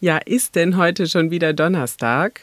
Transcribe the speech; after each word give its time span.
Ja, 0.00 0.18
ist 0.18 0.54
denn 0.54 0.76
heute 0.76 1.08
schon 1.08 1.32
wieder 1.32 1.52
Donnerstag? 1.52 2.42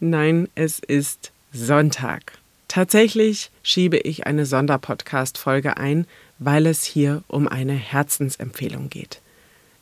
Nein, 0.00 0.48
es 0.54 0.78
ist 0.78 1.30
Sonntag. 1.52 2.32
Tatsächlich 2.68 3.50
schiebe 3.62 3.98
ich 3.98 4.26
eine 4.26 4.46
Sonderpodcast-Folge 4.46 5.76
ein, 5.76 6.06
weil 6.38 6.66
es 6.66 6.84
hier 6.84 7.22
um 7.28 7.48
eine 7.48 7.74
Herzensempfehlung 7.74 8.88
geht. 8.88 9.20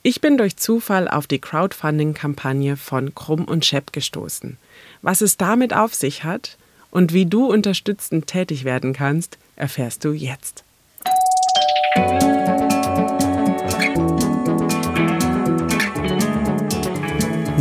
Ich 0.02 0.20
bin 0.20 0.36
durch 0.36 0.56
Zufall 0.56 1.08
auf 1.08 1.28
die 1.28 1.38
Crowdfunding-Kampagne 1.38 2.76
von 2.76 3.14
Krumm 3.14 3.44
und 3.44 3.64
Schepp 3.64 3.92
gestoßen. 3.92 4.58
Was 5.00 5.20
es 5.20 5.36
damit 5.36 5.72
auf 5.72 5.94
sich 5.94 6.24
hat 6.24 6.58
und 6.90 7.12
wie 7.12 7.26
du 7.26 7.46
unterstützend 7.46 8.26
tätig 8.26 8.64
werden 8.64 8.92
kannst, 8.92 9.38
erfährst 9.54 10.04
du 10.04 10.12
jetzt. 10.12 10.64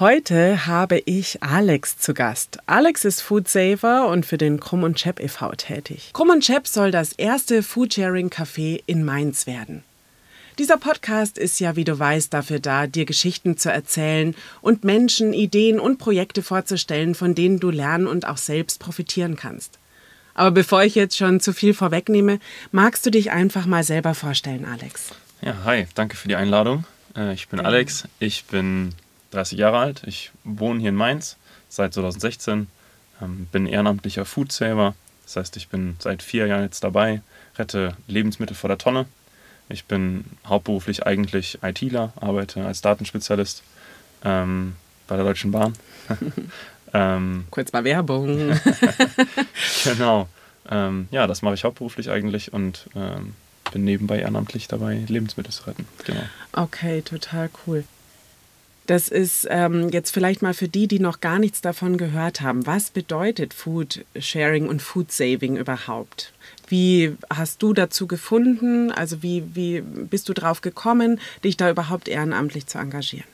Heute 0.00 0.66
habe 0.66 1.02
ich 1.04 1.42
Alex 1.42 1.98
zu 1.98 2.14
Gast. 2.14 2.56
Alex 2.64 3.04
ist 3.04 3.20
Foodsaver 3.20 4.08
und 4.08 4.24
für 4.24 4.38
den 4.38 4.58
Krumm 4.58 4.82
und 4.82 4.96
Chep 4.96 5.20
e.V. 5.20 5.52
tätig. 5.56 6.12
Krumm 6.14 6.30
und 6.30 6.42
Chep 6.42 6.66
soll 6.66 6.90
das 6.90 7.12
erste 7.12 7.62
Foodsharing-Café 7.62 8.82
in 8.86 9.04
Mainz 9.04 9.46
werden. 9.46 9.82
Dieser 10.58 10.78
Podcast 10.78 11.36
ist 11.36 11.60
ja, 11.60 11.76
wie 11.76 11.84
du 11.84 11.98
weißt, 11.98 12.32
dafür 12.32 12.60
da, 12.60 12.86
dir 12.86 13.04
Geschichten 13.04 13.58
zu 13.58 13.70
erzählen 13.70 14.34
und 14.62 14.84
Menschen, 14.84 15.34
Ideen 15.34 15.78
und 15.78 15.98
Projekte 15.98 16.42
vorzustellen, 16.42 17.14
von 17.14 17.34
denen 17.34 17.60
du 17.60 17.68
lernen 17.68 18.06
und 18.06 18.26
auch 18.26 18.38
selbst 18.38 18.80
profitieren 18.80 19.36
kannst. 19.36 19.78
Aber 20.32 20.50
bevor 20.50 20.82
ich 20.82 20.94
jetzt 20.94 21.18
schon 21.18 21.40
zu 21.40 21.52
viel 21.52 21.74
vorwegnehme, 21.74 22.40
magst 22.72 23.04
du 23.04 23.10
dich 23.10 23.32
einfach 23.32 23.66
mal 23.66 23.84
selber 23.84 24.14
vorstellen, 24.14 24.64
Alex? 24.64 25.10
Ja, 25.42 25.56
hi, 25.66 25.86
danke 25.94 26.16
für 26.16 26.28
die 26.28 26.36
Einladung. 26.36 26.84
Äh, 27.14 27.34
ich 27.34 27.48
bin 27.48 27.60
Alex, 27.60 28.08
ich 28.18 28.46
bin 28.46 28.94
30 29.30 29.58
Jahre 29.58 29.78
alt. 29.78 30.02
Ich 30.06 30.30
wohne 30.44 30.80
hier 30.80 30.90
in 30.90 30.96
Mainz 30.96 31.36
seit 31.68 31.94
2016, 31.94 32.66
ähm, 33.22 33.48
bin 33.52 33.66
ehrenamtlicher 33.66 34.24
Foodsaver. 34.24 34.94
Das 35.24 35.36
heißt, 35.36 35.56
ich 35.56 35.68
bin 35.68 35.96
seit 36.00 36.22
vier 36.22 36.46
Jahren 36.46 36.62
jetzt 36.62 36.82
dabei, 36.82 37.22
rette 37.56 37.96
Lebensmittel 38.08 38.56
vor 38.56 38.68
der 38.68 38.78
Tonne. 38.78 39.06
Ich 39.68 39.84
bin 39.84 40.24
hauptberuflich 40.46 41.06
eigentlich 41.06 41.58
ITler, 41.62 42.12
arbeite 42.20 42.66
als 42.66 42.80
Datenspezialist 42.80 43.62
ähm, 44.24 44.74
bei 45.06 45.16
der 45.16 45.24
Deutschen 45.24 45.52
Bahn. 45.52 45.74
ähm, 46.92 47.44
Kurz 47.50 47.72
mal 47.72 47.84
Werbung. 47.84 48.58
genau. 49.84 50.28
Ähm, 50.68 51.08
ja, 51.12 51.26
das 51.28 51.42
mache 51.42 51.54
ich 51.54 51.64
hauptberuflich 51.64 52.10
eigentlich 52.10 52.52
und 52.52 52.88
ähm, 52.96 53.34
bin 53.72 53.84
nebenbei 53.84 54.18
ehrenamtlich 54.18 54.66
dabei, 54.66 55.04
Lebensmittel 55.06 55.52
zu 55.52 55.66
retten. 55.68 55.86
Genau. 56.04 56.22
Okay, 56.52 57.02
total 57.02 57.50
cool. 57.66 57.84
Das 58.90 59.06
ist 59.06 59.46
ähm, 59.48 59.90
jetzt 59.90 60.10
vielleicht 60.10 60.42
mal 60.42 60.52
für 60.52 60.66
die, 60.66 60.88
die 60.88 60.98
noch 60.98 61.20
gar 61.20 61.38
nichts 61.38 61.60
davon 61.60 61.96
gehört 61.96 62.40
haben. 62.40 62.66
Was 62.66 62.90
bedeutet 62.90 63.54
Food 63.54 64.04
Sharing 64.18 64.66
und 64.68 64.82
Food 64.82 65.12
Saving 65.12 65.56
überhaupt? 65.56 66.32
Wie 66.66 67.16
hast 67.32 67.62
du 67.62 67.72
dazu 67.72 68.08
gefunden? 68.08 68.90
Also 68.90 69.22
wie, 69.22 69.44
wie 69.54 69.80
bist 69.80 70.28
du 70.28 70.32
drauf 70.32 70.60
gekommen, 70.60 71.20
dich 71.44 71.56
da 71.56 71.70
überhaupt 71.70 72.08
ehrenamtlich 72.08 72.66
zu 72.66 72.78
engagieren? 72.78 73.28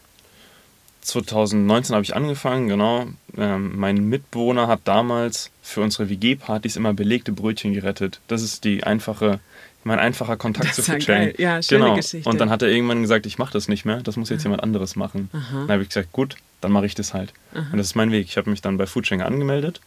2019 1.01 1.95
habe 1.95 2.05
ich 2.05 2.15
angefangen, 2.15 2.69
genau. 2.69 3.07
Ähm, 3.39 3.79
mein 3.79 4.11
Mitbewohner 4.11 4.69
hat 4.69 4.81
damals 4.85 5.51
für 5.63 5.81
unsere 5.81 6.11
WG-Partys 6.11 6.77
immer 6.77 6.93
belegte 6.93 7.33
Brötchen 7.33 7.73
gerettet. 7.73 8.21
Das 8.29 8.43
ist 8.43 8.65
die 8.65 8.85
einfache 8.85 9.41
mein 9.87 10.01
einfacher 10.01 10.37
Kontakt 10.37 10.75
zu 10.75 10.83
Foodsharing. 10.83 11.35
Ja, 11.39 11.63
schöne 11.63 11.85
genau. 11.85 11.97
Geschichte. 11.97 12.29
Und 12.29 12.41
dann 12.41 12.51
hat 12.51 12.61
er 12.63 12.69
irgendwann 12.69 13.03
gesagt, 13.03 13.25
ich 13.25 13.39
mache 13.39 13.53
das 13.53 13.69
nicht 13.69 13.85
mehr, 13.85 14.03
das 14.03 14.17
muss 14.17 14.29
jetzt 14.31 14.43
ja. 14.43 14.49
jemand 14.49 14.63
anderes 14.63 14.97
machen. 14.97 15.31
Aha. 15.33 15.61
Dann 15.61 15.71
habe 15.71 15.83
ich 15.83 15.89
gesagt, 15.89 16.13
gut, 16.13 16.37
dann 16.61 16.73
mache 16.73 16.87
ich 16.87 16.95
das 16.95 17.15
halt. 17.15 17.33
Aha. 17.55 17.69
Und 17.71 17.79
das 17.79 17.87
ist 17.87 17.95
mein 17.95 18.11
Weg. 18.11 18.27
Ich 18.27 18.37
habe 18.37 18.51
mich 18.51 18.61
dann 18.61 18.77
bei 18.77 18.87
Foodsharing 18.87 19.23
angemeldet 19.23 19.81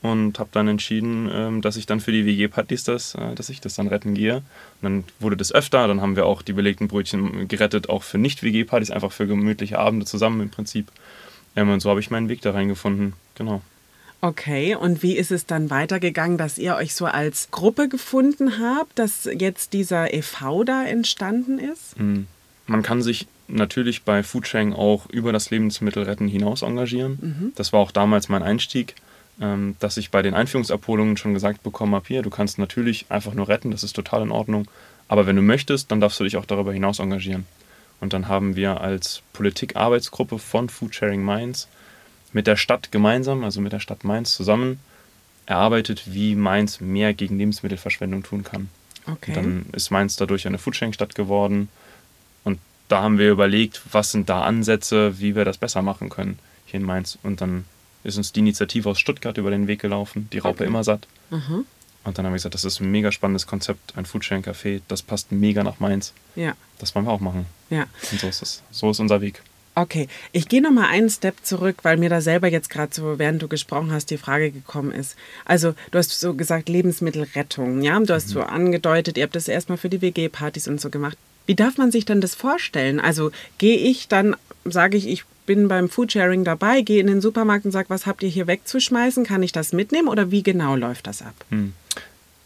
und 0.00 0.38
habe 0.38 0.48
dann 0.52 0.68
entschieden, 0.68 1.30
ähm, 1.32 1.60
dass 1.60 1.76
ich 1.76 1.84
dann 1.84 2.00
für 2.00 2.12
die 2.12 2.24
WG-Partys 2.24 2.84
das, 2.84 3.14
äh, 3.14 3.34
dass 3.34 3.50
ich 3.50 3.60
das 3.60 3.74
dann 3.74 3.88
retten 3.88 4.14
gehe. 4.14 4.36
Und 4.36 4.42
dann 4.82 5.04
wurde 5.20 5.36
das 5.36 5.52
öfter, 5.52 5.86
dann 5.86 6.00
haben 6.00 6.16
wir 6.16 6.24
auch 6.24 6.40
die 6.40 6.54
belegten 6.54 6.88
Brötchen 6.88 7.46
gerettet, 7.46 7.90
auch 7.90 8.02
für 8.02 8.16
Nicht-WG-Partys, 8.16 8.90
einfach 8.90 9.12
für 9.12 9.26
gemütliche 9.26 9.78
Abende 9.78 10.06
zusammen 10.06 10.40
im 10.40 10.50
Prinzip. 10.50 10.90
Und 11.54 11.80
so 11.80 11.90
habe 11.90 12.00
ich 12.00 12.10
meinen 12.10 12.30
Weg 12.30 12.40
da 12.40 12.52
reingefunden. 12.52 13.12
Genau. 13.34 13.60
Okay, 14.24 14.76
und 14.76 15.02
wie 15.02 15.16
ist 15.16 15.32
es 15.32 15.46
dann 15.46 15.68
weitergegangen, 15.68 16.38
dass 16.38 16.56
ihr 16.56 16.76
euch 16.76 16.94
so 16.94 17.06
als 17.06 17.50
Gruppe 17.50 17.88
gefunden 17.88 18.60
habt, 18.60 18.96
dass 18.96 19.24
jetzt 19.24 19.72
dieser 19.72 20.14
e.V. 20.14 20.62
da 20.62 20.84
entstanden 20.84 21.58
ist? 21.58 21.98
Hm. 21.98 22.28
Man 22.68 22.84
kann 22.84 23.02
sich 23.02 23.26
natürlich 23.48 24.04
bei 24.04 24.22
Foodsharing 24.22 24.74
auch 24.74 25.10
über 25.10 25.32
das 25.32 25.50
Lebensmittelretten 25.50 26.28
hinaus 26.28 26.62
engagieren. 26.62 27.18
Mhm. 27.20 27.52
Das 27.56 27.72
war 27.72 27.80
auch 27.80 27.90
damals 27.90 28.28
mein 28.28 28.44
Einstieg, 28.44 28.94
ähm, 29.40 29.74
dass 29.80 29.96
ich 29.96 30.12
bei 30.12 30.22
den 30.22 30.34
Einführungsabholungen 30.34 31.16
schon 31.16 31.34
gesagt 31.34 31.64
bekommen 31.64 31.96
habe, 31.96 32.06
hier, 32.06 32.22
du 32.22 32.30
kannst 32.30 32.60
natürlich 32.60 33.06
einfach 33.08 33.34
nur 33.34 33.48
retten, 33.48 33.72
das 33.72 33.82
ist 33.82 33.96
total 33.96 34.22
in 34.22 34.30
Ordnung. 34.30 34.68
Aber 35.08 35.26
wenn 35.26 35.34
du 35.34 35.42
möchtest, 35.42 35.90
dann 35.90 36.00
darfst 36.00 36.20
du 36.20 36.24
dich 36.24 36.36
auch 36.36 36.46
darüber 36.46 36.72
hinaus 36.72 37.00
engagieren. 37.00 37.44
Und 38.00 38.12
dann 38.12 38.28
haben 38.28 38.54
wir 38.54 38.80
als 38.80 39.22
Politikarbeitsgruppe 39.32 40.38
von 40.38 40.68
Foodsharing 40.68 41.24
Mainz 41.24 41.66
mit 42.32 42.46
der 42.46 42.56
Stadt 42.56 42.92
gemeinsam, 42.92 43.44
also 43.44 43.60
mit 43.60 43.72
der 43.72 43.80
Stadt 43.80 44.04
Mainz 44.04 44.34
zusammen, 44.34 44.80
erarbeitet, 45.46 46.04
wie 46.06 46.34
Mainz 46.34 46.80
mehr 46.80 47.14
gegen 47.14 47.38
Lebensmittelverschwendung 47.38 48.22
tun 48.22 48.44
kann. 48.44 48.68
Okay. 49.06 49.32
dann 49.32 49.66
ist 49.72 49.90
Mainz 49.90 50.16
dadurch 50.16 50.46
eine 50.46 50.58
Foodsharing-Stadt 50.58 51.14
geworden. 51.14 51.68
Und 52.44 52.58
da 52.88 53.02
haben 53.02 53.18
wir 53.18 53.30
überlegt, 53.30 53.82
was 53.90 54.12
sind 54.12 54.28
da 54.28 54.42
Ansätze, 54.42 55.18
wie 55.18 55.34
wir 55.34 55.44
das 55.44 55.58
besser 55.58 55.82
machen 55.82 56.08
können 56.08 56.38
hier 56.66 56.80
in 56.80 56.86
Mainz. 56.86 57.18
Und 57.22 57.40
dann 57.40 57.64
ist 58.04 58.16
uns 58.16 58.32
die 58.32 58.40
Initiative 58.40 58.88
aus 58.88 59.00
Stuttgart 59.00 59.36
über 59.38 59.50
den 59.50 59.66
Weg 59.66 59.80
gelaufen, 59.80 60.28
die 60.32 60.38
Raupe 60.38 60.62
okay. 60.62 60.66
immer 60.66 60.84
satt. 60.84 61.06
Mhm. 61.30 61.66
Und 62.04 62.18
dann 62.18 62.26
haben 62.26 62.32
wir 62.32 62.36
gesagt, 62.36 62.54
das 62.54 62.64
ist 62.64 62.80
ein 62.80 62.90
mega 62.90 63.12
spannendes 63.12 63.46
Konzept, 63.46 63.96
ein 63.96 64.06
Foodsharing-Café, 64.06 64.82
das 64.88 65.02
passt 65.02 65.30
mega 65.30 65.62
nach 65.62 65.78
Mainz. 65.78 66.12
Ja. 66.34 66.54
Das 66.78 66.94
wollen 66.94 67.06
wir 67.06 67.12
auch 67.12 67.20
machen. 67.20 67.46
Ja. 67.70 67.86
Und 68.10 68.20
so 68.20 68.26
ist 68.26 68.42
es. 68.42 68.62
So 68.72 68.90
ist 68.90 68.98
unser 68.98 69.20
Weg. 69.20 69.42
Okay, 69.74 70.08
ich 70.32 70.48
gehe 70.48 70.60
noch 70.60 70.70
mal 70.70 70.88
einen 70.88 71.08
Step 71.08 71.36
zurück, 71.42 71.78
weil 71.82 71.96
mir 71.96 72.10
da 72.10 72.20
selber 72.20 72.48
jetzt 72.48 72.68
gerade 72.68 72.94
so, 72.94 73.18
während 73.18 73.40
du 73.40 73.48
gesprochen 73.48 73.90
hast, 73.90 74.10
die 74.10 74.18
Frage 74.18 74.50
gekommen 74.50 74.92
ist. 74.92 75.16
Also 75.46 75.74
du 75.90 75.98
hast 75.98 76.20
so 76.20 76.34
gesagt 76.34 76.68
Lebensmittelrettung, 76.68 77.80
ja? 77.80 77.98
Du 78.00 78.12
hast 78.12 78.28
mhm. 78.28 78.32
so 78.32 78.42
angedeutet, 78.42 79.16
ihr 79.16 79.24
habt 79.24 79.36
das 79.36 79.48
erstmal 79.48 79.78
für 79.78 79.88
die 79.88 80.02
WG-Partys 80.02 80.68
und 80.68 80.80
so 80.80 80.90
gemacht. 80.90 81.16
Wie 81.46 81.54
darf 81.54 81.78
man 81.78 81.90
sich 81.90 82.04
denn 82.04 82.20
das 82.20 82.34
vorstellen? 82.34 83.00
Also 83.00 83.30
gehe 83.56 83.78
ich 83.78 84.08
dann, 84.08 84.36
sage 84.64 84.98
ich, 84.98 85.08
ich 85.08 85.24
bin 85.46 85.68
beim 85.68 85.88
Foodsharing 85.88 86.44
dabei, 86.44 86.82
gehe 86.82 87.00
in 87.00 87.06
den 87.06 87.20
Supermarkt 87.22 87.64
und 87.64 87.72
sage, 87.72 87.88
was 87.90 88.06
habt 88.06 88.22
ihr 88.22 88.28
hier 88.28 88.46
wegzuschmeißen? 88.46 89.24
Kann 89.24 89.42
ich 89.42 89.52
das 89.52 89.72
mitnehmen 89.72 90.08
oder 90.08 90.30
wie 90.30 90.42
genau 90.42 90.76
läuft 90.76 91.06
das 91.06 91.22
ab? 91.22 91.34
Hm. 91.48 91.72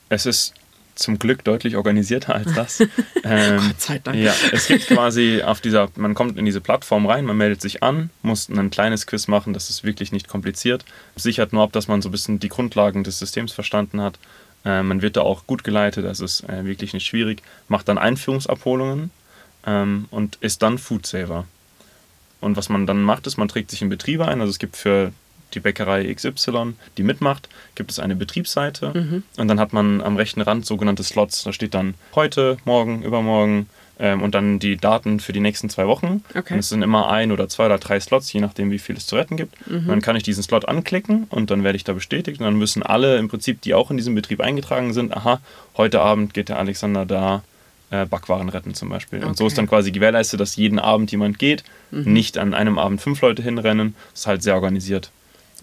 Es 0.09 0.27
ist 0.27 0.55
zum 0.97 1.19
Glück 1.19 1.45
deutlich 1.45 1.77
organisierter 1.77 2.35
als 2.35 2.53
das. 2.55 2.81
ähm, 3.25 3.59
Gott 3.59 3.81
sei 3.81 3.99
Dank. 3.99 4.17
Ja, 4.19 4.35
es 4.53 4.67
gibt 4.67 4.87
quasi 4.89 5.43
auf 5.43 5.61
dieser, 5.61 5.89
man 5.97 6.15
kommt 6.15 6.39
in 6.39 6.45
diese 6.45 6.61
Plattform 6.61 7.07
rein, 7.07 7.25
man 7.25 7.37
meldet 7.37 7.61
sich 7.61 7.83
an, 7.83 8.11
muss 8.23 8.49
ein 8.49 8.71
kleines 8.71 9.07
Quiz 9.07 9.29
machen, 9.29 9.53
das 9.53 9.71
ist 9.71 9.85
wirklich 9.85 10.13
nicht 10.13 10.29
kompliziert. 10.29 10.85
Sichert 11.15 11.53
nur 11.53 11.63
ab, 11.63 11.73
dass 11.73 11.89
man 11.89 12.03
so 12.03 12.09
ein 12.09 12.13
bisschen 12.13 12.41
die 12.41 12.49
Grundlagen 12.49 13.05
des 13.05 13.19
Systems 13.19 13.53
verstanden 13.53 14.01
hat. 14.01 14.19
Äh, 14.65 14.83
man 14.83 15.03
wird 15.03 15.17
da 15.17 15.21
auch 15.21 15.47
gut 15.47 15.65
geleitet, 15.65 16.05
das 16.05 16.21
ist 16.21 16.49
äh, 16.49 16.65
wirklich 16.65 16.93
nicht 16.93 17.07
schwierig. 17.07 17.43
Macht 17.69 17.89
dann 17.89 17.99
Einführungsabholungen 17.99 19.11
ähm, 19.67 20.07
und 20.11 20.37
ist 20.41 20.63
dann 20.63 20.79
Foodsaver. 20.79 21.47
Und 22.41 22.57
was 22.57 22.69
man 22.69 22.87
dann 22.87 23.03
macht, 23.03 23.27
ist, 23.27 23.39
man 23.39 23.49
trägt 23.49 23.71
sich 23.71 23.83
in 23.83 23.89
Betriebe 23.89 24.27
ein. 24.29 24.41
Also 24.41 24.51
es 24.51 24.59
gibt 24.59 24.77
für 24.77 25.13
die 25.57 25.61
Bäckerei 25.61 26.13
XY, 26.15 26.75
die 26.97 27.03
mitmacht, 27.03 27.49
gibt 27.75 27.91
es 27.91 27.99
eine 27.99 28.15
Betriebsseite 28.15 28.93
mhm. 28.95 29.23
und 29.37 29.49
dann 29.49 29.59
hat 29.59 29.73
man 29.73 30.01
am 30.01 30.17
rechten 30.17 30.41
Rand 30.41 30.67
sogenannte 30.67 31.03
Slots. 31.03 31.43
Da 31.43 31.53
steht 31.53 31.75
dann 31.75 31.95
heute, 32.15 32.59
morgen, 32.65 33.03
übermorgen 33.03 33.69
ähm, 33.99 34.23
und 34.23 34.35
dann 34.35 34.59
die 34.59 34.77
Daten 34.77 35.21
für 35.21 35.33
die 35.33 35.41
nächsten 35.41 35.71
zwei 35.71 35.87
Wochen. 35.87 36.23
Okay. 36.35 36.55
Und 36.55 36.61
es 36.61 36.69
sind 36.69 36.83
immer 36.83 37.09
ein 37.11 37.33
oder 37.33 37.49
zwei 37.49 37.67
oder 37.67 37.79
drei 37.79 37.99
Slots, 37.99 38.33
je 38.33 38.41
nachdem, 38.41 38.71
wie 38.71 38.79
viel 38.79 38.97
es 38.97 39.07
zu 39.07 39.17
retten 39.17 39.37
gibt. 39.37 39.55
Mhm. 39.69 39.87
Dann 39.89 40.03
kann 40.03 40.17
ich 40.17 40.23
diesen 40.23 40.43
Slot 40.43 40.69
anklicken 40.69 41.25
und 41.31 41.51
dann 41.51 41.65
werde 41.65 41.77
ich 41.77 41.85
da 41.85 41.93
bestätigt 41.93 42.41
und 42.41 42.45
dann 42.45 42.57
müssen 42.57 42.83
alle 42.83 43.17
im 43.17 43.29
Prinzip, 43.29 43.63
die 43.63 43.75
auch 43.75 43.91
in 43.91 43.97
diesem 43.97 44.15
Betrieb 44.15 44.41
eingetragen 44.41 44.93
sind, 44.93 45.17
aha, 45.17 45.41
heute 45.77 46.01
Abend 46.01 46.35
geht 46.35 46.49
der 46.49 46.59
Alexander 46.59 47.07
da 47.07 47.43
äh, 47.91 48.05
Backwaren 48.05 48.49
retten 48.49 48.75
zum 48.75 48.89
Beispiel. 48.89 49.21
Okay. 49.21 49.29
Und 49.29 49.37
so 49.37 49.47
ist 49.47 49.57
dann 49.57 49.69
quasi 49.69 49.93
gewährleistet, 49.93 50.41
dass 50.41 50.57
jeden 50.57 50.79
Abend 50.79 51.11
jemand 51.11 51.39
geht, 51.39 51.65
mhm. 51.91 52.13
nicht 52.13 52.39
an 52.39 52.53
einem 52.53 52.79
Abend 52.79 53.01
fünf 53.01 53.21
Leute 53.21 53.43
hinrennen. 53.43 53.95
Das 54.13 54.23
ist 54.23 54.27
halt 54.27 54.43
sehr 54.43 54.55
organisiert. 54.55 55.11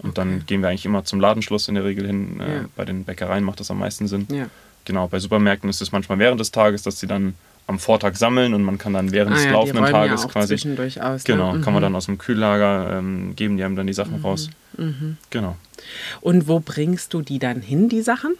Und 0.02 0.18
dann 0.18 0.44
gehen 0.46 0.60
wir 0.62 0.68
eigentlich 0.68 0.84
immer 0.86 1.04
zum 1.04 1.20
Ladenschluss 1.20 1.68
in 1.68 1.74
der 1.76 1.84
Regel 1.84 2.06
hin. 2.06 2.40
Äh, 2.40 2.54
Ja. 2.56 2.64
Bei 2.76 2.84
den 2.84 3.04
Bäckereien 3.04 3.44
macht 3.44 3.60
das 3.60 3.70
am 3.70 3.78
meisten 3.78 4.08
Sinn. 4.08 4.26
Ja. 4.30 4.46
Genau, 4.84 5.08
bei 5.08 5.18
Supermärkten 5.18 5.70
ist 5.70 5.80
es 5.80 5.92
manchmal 5.92 6.18
während 6.18 6.40
des 6.40 6.50
Tages, 6.50 6.82
dass 6.82 6.98
sie 7.00 7.06
dann 7.06 7.34
am 7.66 7.78
Vortag 7.78 8.16
sammeln 8.16 8.52
und 8.52 8.62
man 8.62 8.76
kann 8.76 8.92
dann 8.92 9.10
während 9.12 9.32
Ah 9.32 9.36
des 9.36 9.44
ja, 9.46 9.52
laufenden 9.52 9.86
Tages 9.86 10.20
ja 10.22 10.26
auch 10.28 10.32
quasi. 10.32 10.48
zwischendurch 10.48 11.00
aus. 11.00 11.24
Genau, 11.24 11.54
ne? 11.54 11.60
kann 11.62 11.72
man 11.72 11.80
Mhm. 11.82 11.84
dann 11.86 11.96
aus 11.96 12.04
dem 12.06 12.18
Kühllager 12.18 12.98
ähm, 12.98 13.34
geben, 13.36 13.56
die 13.56 13.64
haben 13.64 13.76
dann 13.76 13.86
die 13.86 13.94
Sachen 13.94 14.20
raus. 14.20 14.50
Genau. 15.30 15.56
Und 16.20 16.46
wo 16.48 16.60
bringst 16.60 17.14
du 17.14 17.22
die 17.22 17.38
dann 17.38 17.62
hin, 17.62 17.88
die 17.88 18.02
Sachen? 18.02 18.34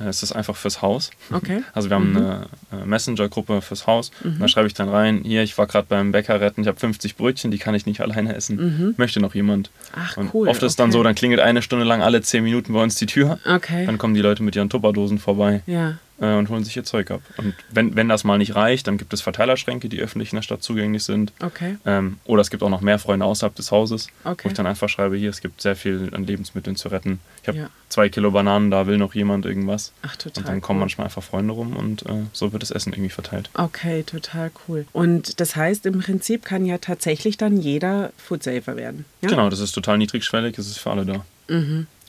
Äh, 0.00 0.08
Es 0.08 0.22
ist 0.22 0.32
einfach 0.32 0.56
fürs 0.56 0.82
Haus. 0.82 1.10
Okay. 1.32 1.62
Also 1.74 1.88
wir 1.90 1.94
haben 1.96 2.16
eine 2.16 2.46
äh, 2.72 2.84
Messenger-Gruppe 2.84 3.62
fürs 3.62 3.86
Haus. 3.86 4.10
Da 4.38 4.48
schreibe 4.48 4.66
ich 4.66 4.74
dann 4.74 4.88
rein, 4.88 5.20
hier, 5.24 5.42
ich 5.42 5.56
war 5.58 5.66
gerade 5.66 5.86
beim 5.88 6.12
Bäcker 6.12 6.40
retten, 6.40 6.62
ich 6.62 6.66
habe 6.68 6.78
50 6.78 7.16
Brötchen, 7.16 7.50
die 7.50 7.58
kann 7.58 7.74
ich 7.74 7.86
nicht 7.86 8.00
alleine 8.00 8.34
essen. 8.34 8.94
Möchte 8.96 9.20
noch 9.20 9.34
jemand? 9.34 9.70
Ach, 9.94 10.16
Und 10.16 10.34
cool, 10.34 10.48
oft 10.48 10.62
ist 10.62 10.78
dann 10.78 10.88
okay. 10.90 10.92
so, 10.98 11.02
dann 11.02 11.14
klingelt 11.14 11.40
eine 11.40 11.62
Stunde 11.62 11.84
lang 11.84 12.02
alle 12.02 12.20
10 12.22 12.42
Minuten 12.44 12.72
bei 12.72 12.82
uns 12.82 12.96
die 12.96 13.06
Tür. 13.06 13.38
Okay. 13.46 13.86
Dann 13.86 13.98
kommen 13.98 14.14
die 14.14 14.20
Leute 14.20 14.42
mit 14.42 14.56
ihren 14.56 14.68
Tupperdosen 14.70 15.18
vorbei 15.18 15.62
Ja. 15.66 15.98
Äh, 16.20 16.34
und 16.34 16.48
holen 16.48 16.64
sich 16.64 16.76
ihr 16.76 16.84
Zeug 16.84 17.10
ab. 17.10 17.20
Und 17.36 17.54
wenn, 17.70 17.96
wenn 17.96 18.08
das 18.08 18.24
mal 18.24 18.38
nicht 18.38 18.54
reicht, 18.54 18.86
dann 18.86 18.98
gibt 18.98 19.12
es 19.12 19.20
Verteilerschränke, 19.20 19.88
die 19.88 20.00
öffentlich 20.00 20.32
in 20.32 20.36
der 20.36 20.42
Stadt 20.42 20.62
zugänglich 20.62 21.02
sind. 21.04 21.32
Okay. 21.42 21.76
Ähm, 21.86 22.18
oder 22.24 22.42
es 22.42 22.50
gibt 22.50 22.62
auch 22.62 22.68
noch 22.70 22.80
mehr 22.80 22.98
Freunde 22.98 23.24
außerhalb 23.26 23.54
des 23.54 23.70
Hauses, 23.70 24.08
Okay. 24.24 24.44
wo 24.44 24.48
ich 24.48 24.54
dann 24.54 24.66
einfach 24.66 24.88
schreibe, 24.88 25.16
hier, 25.16 25.30
es 25.30 25.40
gibt 25.40 25.60
sehr 25.60 25.76
viel 25.76 26.10
an 26.12 26.24
Lebensmitteln 26.24 26.76
zu 26.76 26.88
retten. 26.88 27.20
Ich 27.42 27.48
habe 27.48 27.58
Ja. 27.58 27.70
zwei 27.88 28.08
Kilo 28.08 28.30
Bananen, 28.30 28.70
da 28.70 28.86
will 28.86 28.98
noch 28.98 29.14
jemand 29.14 29.46
irgendwas. 29.46 29.92
Ach, 30.02 30.16
total. 30.16 30.42
Und 30.42 30.48
dann 30.48 30.60
kommen 30.60 30.78
cool. 30.78 30.82
manchmal 30.84 31.06
einfach 31.06 31.22
Freunde 31.22 31.52
rum 31.54 31.76
und 31.76 32.02
äh, 32.06 32.22
so 32.32 32.52
wird 32.52 32.62
das 32.62 32.70
Essen 32.70 32.92
irgendwie 32.92 33.10
verteilt. 33.10 33.50
Okay, 33.54 34.02
total 34.02 34.50
cool. 34.68 34.86
Und 34.92 35.40
das 35.40 35.56
heißt, 35.56 35.86
im 35.86 36.00
Prinzip 36.00 36.44
kann 36.44 36.66
ja 36.66 36.78
tatsächlich 36.78 37.36
dann 37.38 37.58
jeder 37.60 38.12
Foodsafer 38.16 38.76
werden. 38.76 39.04
Ja? 39.22 39.28
Genau, 39.30 39.48
das 39.50 39.60
ist 39.60 39.72
total 39.72 39.98
niedrigschwellig, 39.98 40.56
es 40.58 40.66
ist 40.68 40.78
für 40.78 40.90
alle 40.90 41.04
da. 41.06 41.24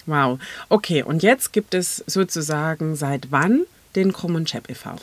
Wow. 0.05 0.39
Okay, 0.69 1.03
und 1.03 1.23
jetzt 1.23 1.51
gibt 1.53 1.73
es 1.73 2.03
sozusagen 2.07 2.95
seit 2.95 3.31
wann 3.31 3.61
den 3.95 4.11
und 4.11 4.45
Chap 4.45 4.69
e.V.? 4.69 4.95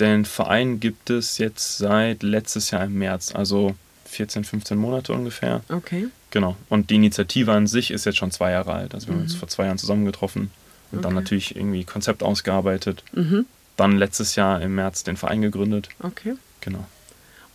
Den 0.00 0.24
Verein 0.24 0.80
gibt 0.80 1.10
es 1.10 1.38
jetzt 1.38 1.78
seit 1.78 2.22
letztes 2.22 2.70
Jahr 2.70 2.84
im 2.84 2.94
März, 2.98 3.32
also 3.34 3.74
14, 4.06 4.44
15 4.44 4.76
Monate 4.76 5.12
ungefähr. 5.12 5.62
Okay. 5.68 6.08
Genau. 6.30 6.56
Und 6.68 6.90
die 6.90 6.96
Initiative 6.96 7.52
an 7.52 7.66
sich 7.66 7.90
ist 7.90 8.06
jetzt 8.06 8.18
schon 8.18 8.30
zwei 8.32 8.50
Jahre 8.50 8.72
alt. 8.72 8.94
Also 8.94 9.06
wir 9.08 9.14
haben 9.14 9.22
uns 9.22 9.34
vor 9.34 9.48
zwei 9.48 9.66
Jahren 9.66 9.78
zusammengetroffen 9.78 10.50
und 10.90 11.04
dann 11.04 11.12
Okay. 11.12 11.22
natürlich 11.22 11.56
irgendwie 11.56 11.84
Konzept 11.84 12.22
ausgearbeitet. 12.22 13.04
Mhm. 13.12 13.46
Dann 13.76 13.98
letztes 13.98 14.34
Jahr 14.36 14.60
im 14.60 14.74
März 14.74 15.04
den 15.04 15.16
Verein 15.16 15.42
gegründet. 15.42 15.88
Okay. 16.00 16.34
Genau. 16.60 16.84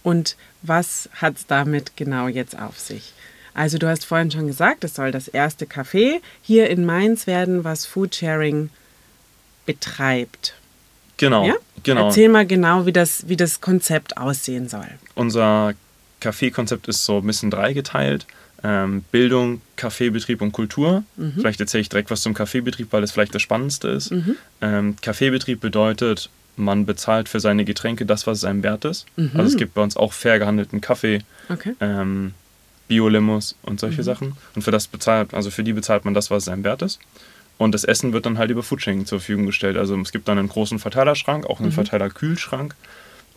Und 0.03 0.38
was 0.62 1.09
hat 1.13 1.35
es 1.38 1.45
damit 1.45 1.97
genau 1.97 2.27
jetzt 2.27 2.57
auf 2.57 2.80
sich? 2.80 3.13
Also 3.53 3.77
du 3.77 3.88
hast 3.89 4.06
vorhin 4.06 4.31
schon 4.31 4.47
gesagt, 4.47 4.83
es 4.85 4.95
soll 4.95 5.12
das 5.12 5.27
erste 5.27 5.65
Café 5.65 6.21
hier 6.42 6.69
in 6.69 6.85
Mainz 6.85 7.27
werden, 7.27 7.65
was 7.65 7.85
Foodsharing 7.85 8.69
betreibt. 9.65 10.56
Genau. 11.19 11.45
Ja? 11.45 11.54
genau. 11.83 12.07
Erzähl 12.07 12.30
mal 12.30 12.48
genau, 12.48 12.86
wie 12.86 12.94
das, 12.94 13.27
wie 13.27 13.38
das 13.38 13.62
Konzept 13.62 14.18
aussehen 14.18 14.68
soll. 14.68 14.88
Unser 15.16 15.74
Café-Konzept 16.21 16.88
ist 16.88 17.06
so 17.06 17.18
ein 17.18 17.27
bisschen 17.27 17.51
dreigeteilt. 17.51 18.25
Ähm, 18.63 19.04
Bildung, 19.12 19.62
Kaffeebetrieb 19.75 20.42
und 20.42 20.51
Kultur. 20.51 21.04
Mhm. 21.16 21.33
Vielleicht 21.38 21.60
erzähle 21.62 21.81
ich 21.81 21.89
direkt 21.89 22.10
was 22.10 22.21
zum 22.21 22.33
Kaffeebetrieb, 22.33 22.92
weil 22.92 23.01
das 23.01 23.12
vielleicht 23.12 23.33
das 23.36 23.42
Spannendste 23.42 23.88
ist. 23.89 24.13
Ähm, 24.62 24.95
Kaffeebetrieb 25.01 25.62
bedeutet, 25.62 26.30
man 26.57 26.86
bezahlt 26.86 27.30
für 27.30 27.39
seine 27.39 27.63
Getränke 27.63 28.06
das, 28.06 28.27
was 28.27 28.39
es 28.39 28.44
einem 28.44 28.63
wert 28.63 28.83
ist. 28.83 29.06
Also 29.33 29.44
es 29.48 29.56
gibt 29.56 29.75
bei 29.75 29.81
uns 29.81 29.95
auch 29.95 30.12
fair 30.12 30.39
gehandelten 30.39 30.81
Kaffee, 30.81 31.19
Okay. 31.48 31.74
ähm, 31.80 32.33
Bio-Limos 32.89 33.56
und 33.62 33.80
solche 33.80 34.04
Sachen. 34.04 34.36
Und 34.56 34.63
für 34.63 34.71
das 34.71 34.88
bezahlt, 34.88 35.33
also 35.33 35.51
für 35.51 35.63
die 35.63 35.74
bezahlt 35.74 36.04
man 36.04 36.13
das, 36.13 36.30
was 36.31 36.44
es 36.44 36.50
einem 36.50 36.63
wert 36.66 36.81
ist. 36.81 37.00
Und 37.59 37.75
das 37.75 37.83
Essen 37.83 38.13
wird 38.13 38.25
dann 38.25 38.39
halt 38.39 38.50
über 38.50 38.63
Foodsharing 38.63 39.06
zur 39.06 39.19
Verfügung 39.19 39.45
gestellt. 39.45 39.77
Also 39.77 39.95
es 40.00 40.11
gibt 40.11 40.27
dann 40.27 40.39
einen 40.39 40.50
großen 40.50 40.79
Verteilerschrank, 40.79 41.45
auch 41.45 41.59
einen 41.59 41.71
Verteilerkühlschrank. 41.71 42.73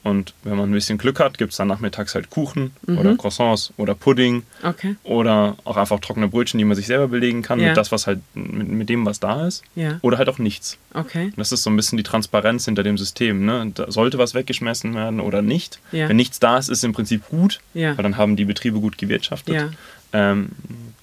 Und 0.04 0.34
wenn 0.42 0.56
man 0.56 0.69
ein 0.70 0.72
bisschen 0.72 0.98
Glück 0.98 1.20
hat, 1.20 1.38
gibt 1.38 1.52
es 1.52 1.58
dann 1.58 1.69
nachmittags 1.69 2.16
halt 2.16 2.28
Kuchen 2.28 2.72
oder 2.88 3.14
Croissants 3.16 3.72
oder 3.76 3.94
Pudding 3.94 4.42
Okay. 4.64 4.96
oder 5.04 5.56
auch 5.62 5.76
einfach 5.76 6.00
trockene 6.00 6.26
Brötchen, 6.26 6.58
die 6.58 6.64
man 6.64 6.74
sich 6.76 6.88
selber 6.88 7.06
belegen 7.06 7.42
kann 7.42 7.60
Ja. 7.60 7.69
mit 7.69 7.76
das, 7.76 7.92
was 7.92 8.08
halt 8.08 8.19
mit, 8.34 8.66
mit 8.69 8.88
dem, 8.88 9.06
was 9.06 9.20
da 9.20 9.46
ist. 9.46 9.62
Ja. 9.76 9.98
Oder 10.02 10.19
halt 10.19 10.28
auch 10.28 10.38
nichts. 10.38 10.76
Okay. 10.92 11.26
Und 11.26 11.38
das 11.38 11.52
ist 11.52 11.62
so 11.62 11.70
ein 11.70 11.76
bisschen 11.76 11.98
die 11.98 12.02
Transparenz 12.02 12.64
hinter 12.64 12.82
dem 12.82 12.98
System. 12.98 13.44
Ne? 13.44 13.70
Da 13.74 13.92
sollte 13.92 14.19
was 14.19 14.34
weggeschmissen 14.34 14.92
werden 14.96 15.20
oder 15.20 15.40
nicht. 15.40 15.78
Ja. 15.92 16.08
Wenn 16.08 16.16
nichts 16.16 16.40
da 16.40 16.58
ist, 16.58 16.69
ist 16.69 16.82
im 16.82 16.92
Prinzip 16.92 17.28
gut, 17.28 17.60
weil 17.74 17.94
dann 17.96 18.16
haben 18.16 18.34
die 18.34 18.44
Betriebe 18.44 18.80
gut 18.80 18.98
gewirtschaftet. 18.98 19.54
Ja. 19.54 19.69
Ähm, 20.12 20.48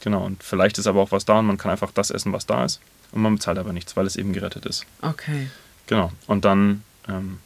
genau, 0.01 0.25
und 0.25 0.43
vielleicht 0.43 0.77
ist 0.77 0.87
aber 0.87 0.99
auch 1.01 1.11
was 1.13 1.23
da 1.23 1.39
und 1.39 1.45
man 1.45 1.57
kann 1.57 1.71
einfach 1.71 1.91
das 1.93 2.11
essen, 2.11 2.33
was 2.33 2.45
da 2.45 2.65
ist. 2.65 2.81
Und 3.11 3.21
man 3.21 3.35
bezahlt 3.35 3.57
aber 3.57 3.73
nichts, 3.73 3.95
weil 3.97 4.05
es 4.05 4.15
eben 4.15 4.33
gerettet 4.33 4.65
ist. 4.65 4.85
Okay. 5.01 5.47
Genau. 5.87 6.11
Und 6.27 6.45
dann 6.45 6.83
ähm, 7.07 7.39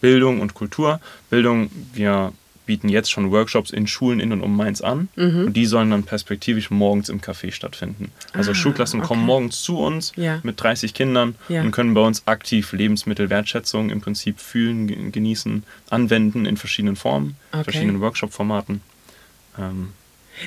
Bildung 0.00 0.40
und 0.40 0.54
Kultur. 0.54 1.00
Bildung, 1.28 1.70
wir 1.92 2.32
bieten 2.64 2.88
jetzt 2.88 3.10
schon 3.10 3.32
Workshops 3.32 3.70
in 3.72 3.86
Schulen 3.88 4.20
in 4.20 4.32
und 4.32 4.42
um 4.42 4.56
Mainz 4.56 4.80
an. 4.80 5.08
Mhm. 5.16 5.46
Und 5.46 5.52
die 5.54 5.66
sollen 5.66 5.90
dann 5.90 6.04
perspektivisch 6.04 6.70
morgens 6.70 7.08
im 7.08 7.20
Café 7.20 7.50
stattfinden. 7.52 8.12
Also 8.32 8.52
Ah, 8.52 8.54
Schulklassen 8.54 9.02
kommen 9.02 9.22
okay. 9.22 9.26
morgens 9.26 9.60
zu 9.62 9.76
uns 9.78 10.12
Ja. 10.16 10.38
mit 10.44 10.62
30 10.62 10.94
Kindern 10.94 11.34
Ja. 11.48 11.62
und 11.62 11.72
können 11.72 11.94
bei 11.94 12.00
uns 12.00 12.26
aktiv 12.28 12.72
Lebensmittelwertschätzung 12.72 13.90
im 13.90 14.00
Prinzip 14.00 14.38
fühlen, 14.40 14.86
ge- 14.86 15.10
genießen, 15.10 15.64
anwenden 15.90 16.46
in 16.46 16.56
verschiedenen 16.56 16.94
Formen, 16.96 17.36
Okay. 17.52 17.64
verschiedenen 17.64 18.00
Workshop-Formaten. 18.00 18.80
Ähm, 19.58 19.88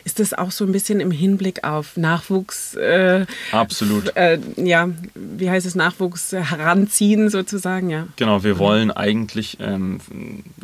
Ist 0.04 0.20
das 0.20 0.34
auch 0.34 0.52
so 0.52 0.66
ein 0.66 0.72
bisschen 0.72 1.00
im 1.00 1.12
Hinblick 1.12 1.64
auf 1.64 1.98
Nachwuchs, 1.98 2.76
äh, 2.76 3.26
absolut. 3.52 4.16
äh, 4.16 4.40
ja, 4.58 4.90
wie 5.16 5.50
heißt 5.50 5.66
es, 5.66 5.76
Nachwuchs 5.76 6.32
heranziehen 6.32 7.30
sozusagen, 7.30 7.90
ja? 7.90 8.08
Genau, 8.16 8.44
wir 8.44 8.58
wollen 8.58 8.92
eigentlich 8.92 9.58
ähm, 9.60 10.00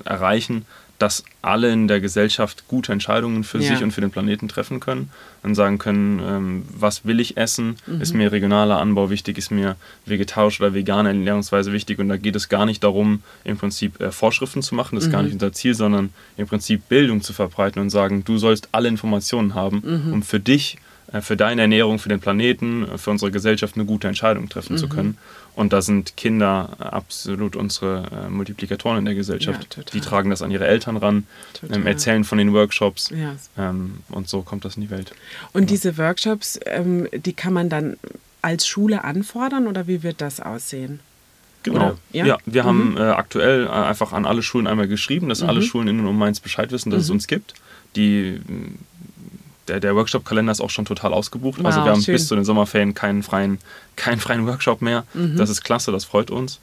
erreichen, 0.05 0.65
dass 0.99 1.23
alle 1.41 1.71
in 1.71 1.87
der 1.87 2.01
Gesellschaft 2.01 2.65
gute 2.67 2.91
Entscheidungen 2.91 3.43
für 3.43 3.57
Ja. 3.59 3.69
sich 3.73 3.83
und 3.83 3.91
für 3.91 4.01
den 4.01 4.11
Planeten 4.11 4.47
treffen 4.49 4.79
können 4.79 5.09
und 5.43 5.55
sagen 5.55 5.77
können, 5.77 6.19
ähm, 6.23 6.65
was 6.71 7.05
will 7.05 7.19
ich 7.19 7.37
essen? 7.37 7.77
Mhm. 7.87 8.01
Ist 8.01 8.13
mir 8.13 8.31
regionaler 8.31 8.79
Anbau 8.79 9.09
wichtig? 9.09 9.37
Ist 9.37 9.49
mir 9.49 9.77
vegetarisch 10.05 10.59
oder 10.59 10.73
vegane 10.73 11.09
Ernährungsweise 11.09 11.71
wichtig? 11.73 11.99
Und 11.99 12.09
da 12.09 12.17
geht 12.17 12.35
es 12.35 12.49
gar 12.49 12.65
nicht 12.65 12.83
darum, 12.83 13.23
im 13.45 13.57
Prinzip 13.57 13.99
äh, 14.01 14.11
Vorschriften 14.11 14.61
zu 14.61 14.75
machen, 14.75 14.95
das 14.95 15.05
ist 15.05 15.11
gar 15.11 15.21
Mhm. 15.21 15.25
nicht 15.27 15.33
unser 15.35 15.53
Ziel, 15.53 15.73
sondern 15.73 16.09
im 16.37 16.47
Prinzip 16.47 16.87
Bildung 16.89 17.21
zu 17.21 17.31
verbreiten 17.33 17.81
und 17.81 17.89
sagen, 17.89 18.23
du 18.25 18.37
sollst 18.37 18.69
alle 18.73 18.89
Informationen 18.89 19.55
haben, 19.55 19.81
Mhm. 20.07 20.13
um 20.13 20.23
für 20.23 20.39
dich 20.39 20.77
äh, 21.11 21.21
für 21.21 21.35
deine 21.35 21.61
Ernährung, 21.63 21.97
für 21.97 22.09
den 22.09 22.19
Planeten, 22.19 22.83
äh, 22.87 22.97
für 22.99 23.09
unsere 23.09 23.31
Gesellschaft 23.31 23.75
eine 23.75 23.85
gute 23.85 24.07
Entscheidung 24.07 24.47
treffen 24.47 24.73
Mhm. 24.73 24.77
zu 24.77 24.87
können. 24.89 25.17
Und 25.59 25.73
da 25.73 25.81
sind 25.81 26.15
Kinder 26.15 26.69
absolut 26.79 27.57
unsere 27.57 28.05
äh, 28.27 28.29
Multiplikatoren 28.29 28.99
in 28.99 29.05
der 29.05 29.13
Gesellschaft. 29.15 29.75
Ja, 29.75 29.83
die 29.93 29.99
tragen 29.99 30.29
das 30.29 30.41
an 30.41 30.51
ihre 30.51 30.65
Eltern 30.65 30.95
ran, 30.95 31.27
ähm, 31.69 31.85
erzählen 31.85 32.23
von 32.23 32.37
den 32.37 32.53
Workshops 32.53 33.09
Ja. 33.09 33.35
ähm, 33.57 33.95
und 34.07 34.29
so 34.29 34.41
kommt 34.41 34.63
das 34.63 34.77
in 34.77 34.83
die 34.83 34.89
Welt. 34.89 35.11
Und 35.51 35.69
diese 35.69 35.97
Workshops, 35.97 36.57
ähm, 36.65 37.09
die 37.11 37.33
kann 37.33 37.51
man 37.51 37.67
dann 37.67 37.97
als 38.41 38.65
Schule 38.67 39.03
anfordern 39.03 39.67
oder 39.67 39.85
wie 39.85 40.01
wird 40.01 40.21
das 40.21 40.39
aussehen? 40.39 41.01
Genau. 41.63 41.97
Ja, 42.13 42.25
Ja? 42.25 42.37
Mhm. 42.45 42.53
wir 42.53 42.63
haben 42.63 42.95
äh, 42.97 43.01
aktuell 43.01 43.65
äh, 43.65 43.69
einfach 43.69 44.13
an 44.13 44.25
alle 44.25 44.41
Schulen 44.43 44.65
einmal 44.65 44.87
geschrieben, 44.87 45.27
dass 45.27 45.43
alle 45.43 45.61
Schulen 45.61 45.89
in 45.89 45.99
und 45.99 46.05
um 46.07 46.17
Mainz 46.17 46.39
Bescheid 46.39 46.71
wissen, 46.71 46.89
dass 46.89 47.01
es 47.01 47.09
Mhm. 47.09 47.15
uns 47.15 47.27
gibt. 47.27 47.53
Die, 47.97 48.39
der, 49.69 49.79
der 49.79 49.95
Workshop-Kalender 49.95 50.51
ist 50.51 50.61
auch 50.61 50.69
schon 50.69 50.85
total 50.85 51.13
ausgebucht. 51.13 51.63
also 51.63 51.79
Wow, 51.79 51.85
wir 51.85 51.91
haben 51.93 52.01
schön. 52.01 52.13
bis 52.15 52.27
zu 52.27 52.35
den 52.35 52.43
Sommerferien 52.43 52.93
keinen 52.93 53.23
freien, 53.23 53.59
keinen 53.95 54.19
freien 54.19 54.45
Workshop 54.47 54.81
mehr. 54.81 55.05
Mhm. 55.13 55.37
Das 55.37 55.49
ist 55.49 55.63
klasse, 55.63 55.91
das 55.91 56.03
freut 56.05 56.31
uns. 56.31 56.59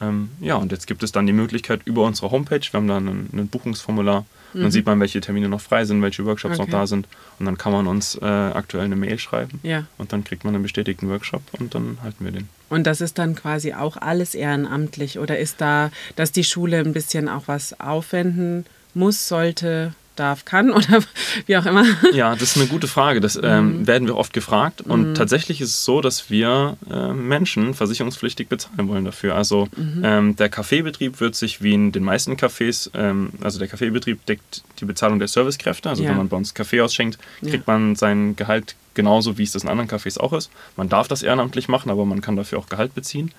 Ähm, 0.00 0.30
ja, 0.40 0.56
und 0.56 0.72
jetzt 0.72 0.86
gibt 0.86 1.02
es 1.02 1.12
dann 1.12 1.26
die 1.26 1.32
Möglichkeit 1.32 1.82
über 1.84 2.02
unsere 2.02 2.30
Homepage, 2.32 2.60
wir 2.60 2.78
haben 2.78 2.88
da 2.88 2.96
ein, 2.96 3.28
ein 3.32 3.46
Buchungsformular, 3.48 4.24
dann 4.52 4.70
sieht 4.70 4.86
man, 4.86 5.00
welche 5.00 5.20
Termine 5.20 5.48
noch 5.48 5.60
frei 5.60 5.84
sind, 5.84 6.00
welche 6.00 6.24
Workshops 6.24 6.58
Mhm. 6.58 6.62
Okay. 6.62 6.70
noch 6.72 6.78
da 6.80 6.86
sind. 6.86 7.08
Und 7.40 7.46
dann 7.46 7.58
kann 7.58 7.72
man 7.72 7.88
uns 7.88 8.14
äh, 8.14 8.24
aktuell 8.24 8.84
eine 8.84 8.94
Mail 8.94 9.18
schreiben. 9.18 9.58
Ja. 9.64 9.86
Und 9.98 10.12
dann 10.12 10.22
kriegt 10.22 10.44
man 10.44 10.54
einen 10.54 10.62
bestätigten 10.62 11.08
Workshop 11.10 11.42
und 11.58 11.74
dann 11.74 11.98
halten 12.04 12.24
wir 12.24 12.30
den. 12.30 12.48
Und 12.70 12.84
das 12.86 13.00
ist 13.00 13.18
dann 13.18 13.34
quasi 13.34 13.72
auch 13.74 13.96
alles 13.96 14.36
ehrenamtlich 14.36 15.18
oder 15.18 15.38
ist 15.40 15.60
da, 15.60 15.90
dass 16.14 16.30
die 16.30 16.44
Schule 16.44 16.78
ein 16.78 16.92
bisschen 16.92 17.28
auch 17.28 17.42
was 17.46 17.80
aufwenden 17.80 18.64
muss, 18.94 19.26
sollte, 19.26 19.92
darf, 20.16 20.44
kann 20.44 20.70
oder 20.70 21.00
wie 21.46 21.56
auch 21.56 21.66
immer? 21.66 21.84
Ja, 22.12 22.32
das 22.34 22.42
ist 22.50 22.56
eine 22.56 22.66
gute 22.66 22.86
Frage. 22.88 23.20
Das 23.20 23.38
ähm, 23.42 23.86
werden 23.86 24.06
wir 24.06 24.16
oft 24.16 24.32
gefragt. 24.32 24.80
Und 24.82 25.14
tatsächlich 25.14 25.60
ist 25.60 25.70
es 25.70 25.84
so, 25.84 26.00
dass 26.00 26.30
wir 26.30 26.76
äh, 26.90 27.12
Menschen 27.12 27.74
versicherungspflichtig 27.74 28.48
bezahlen 28.48 28.88
wollen 28.88 29.04
dafür. 29.04 29.34
Also 29.34 29.68
ähm, 30.02 30.36
der 30.36 30.48
Kaffeebetrieb 30.48 31.20
wird 31.20 31.34
sich 31.34 31.62
wie 31.62 31.74
in 31.74 31.92
den 31.92 32.04
meisten 32.04 32.34
Cafés, 32.36 32.90
ähm, 32.94 33.30
also 33.40 33.58
der 33.58 33.68
Kaffeebetrieb 33.68 34.24
deckt 34.26 34.62
die 34.80 34.84
Bezahlung 34.84 35.18
der 35.18 35.28
Servicekräfte. 35.28 35.88
Also 35.88 36.02
Ja. 36.02 36.10
wenn 36.10 36.16
man 36.18 36.28
bei 36.28 36.36
uns 36.36 36.54
Kaffee 36.54 36.80
ausschenkt, 36.80 37.18
Ja. 37.40 37.50
kriegt 37.50 37.66
man 37.66 37.96
sein 37.96 38.36
Gehalt 38.36 38.74
genauso, 38.94 39.38
wie 39.38 39.42
es 39.42 39.50
das 39.52 39.64
in 39.64 39.68
anderen 39.68 39.88
Cafés 39.90 40.18
auch 40.20 40.32
ist. 40.32 40.50
Man 40.76 40.88
darf 40.88 41.08
das 41.08 41.22
ehrenamtlich 41.24 41.66
machen, 41.68 41.90
aber 41.90 42.04
man 42.04 42.20
kann 42.20 42.36
dafür 42.36 42.58
auch 42.60 42.68
Gehalt 42.68 42.94
beziehen. 42.94 43.32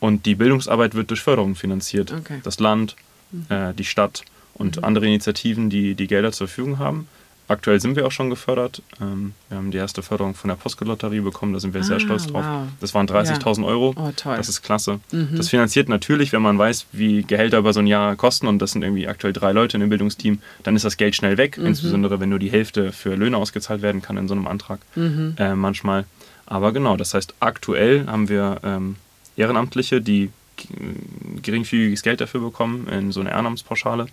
Und 0.00 0.24
die 0.24 0.34
Bildungsarbeit 0.34 0.94
wird 0.94 1.10
durch 1.10 1.20
Förderung 1.20 1.54
finanziert. 1.54 2.12
Okay. 2.12 2.40
Das 2.42 2.60
Land, 2.60 2.96
äh, 3.50 3.74
die 3.74 3.84
Stadt 3.84 4.22
und 4.58 4.84
andere 4.84 5.06
Initiativen, 5.06 5.70
die 5.70 5.94
die 5.94 6.06
Gelder 6.06 6.32
zur 6.32 6.48
Verfügung 6.48 6.78
haben. 6.78 7.08
aktuell 7.48 7.80
sind 7.80 7.94
wir 7.94 8.04
auch 8.06 8.10
schon 8.10 8.28
gefördert. 8.28 8.82
Ähm, 9.00 9.32
wir 9.48 9.58
haben 9.58 9.70
die 9.70 9.78
erste 9.78 10.02
Förderung 10.02 10.34
von 10.34 10.48
der 10.48 10.56
Postcode-Lotterie 10.56 11.20
bekommen, 11.20 11.52
da 11.52 11.60
sind 11.60 11.74
wir 11.74 11.80
ah, 11.82 11.84
sehr 11.84 12.00
stolz 12.00 12.26
drauf. 12.26 12.44
Wow. 12.44 12.66
Das 12.80 12.92
waren 12.92 13.06
30.000 13.06 13.60
ja. 13.60 13.66
Euro. 13.68 13.94
Oh, 13.96 14.10
toll. 14.16 14.36
Das 14.36 14.48
ist 14.48 14.62
klasse. 14.62 14.98
Mhm. 15.12 15.36
Das 15.36 15.50
finanziert 15.50 15.88
natürlich, 15.88 16.32
wenn 16.32 16.42
man 16.42 16.58
weiß, 16.58 16.86
wie 16.90 17.22
Gehälter 17.22 17.58
über 17.58 17.72
so 17.72 17.78
ein 17.78 17.86
Jahr 17.86 18.16
kosten 18.16 18.48
und 18.48 18.58
das 18.60 18.72
sind 18.72 18.82
irgendwie 18.82 19.06
aktuell 19.06 19.32
drei 19.32 19.52
Leute 19.52 19.76
in 19.76 19.82
dem 19.82 19.90
Bildungsteam, 19.90 20.40
dann 20.64 20.74
ist 20.74 20.84
das 20.84 20.96
Geld 20.96 21.14
schnell 21.14 21.36
weg, 21.36 21.56
mhm. 21.56 21.66
insbesondere 21.66 22.18
wenn 22.18 22.30
nur 22.30 22.40
die 22.40 22.50
Hälfte 22.50 22.90
für 22.92 23.14
Löhne 23.14 23.36
ausgezahlt 23.36 23.82
werden 23.82 24.02
kann 24.02 24.16
in 24.16 24.26
so 24.26 24.34
einem 24.34 24.48
Antrag 24.48 24.80
mhm. 24.96 25.34
äh, 25.38 25.54
manchmal. 25.54 26.04
Aber 26.46 26.72
genau, 26.72 26.96
das 26.96 27.14
heißt, 27.14 27.34
aktuell 27.38 28.06
haben 28.06 28.28
wir 28.28 28.60
ähm, 28.64 28.96
Ehrenamtliche, 29.36 30.00
die 30.00 30.30
geringfügiges 31.42 32.02
Geld 32.02 32.20
dafür 32.20 32.40
bekommen 32.40 32.88
in 32.88 33.12
so 33.12 33.20
eine 33.20 33.30
Ehrenamtspauschale 33.30 34.06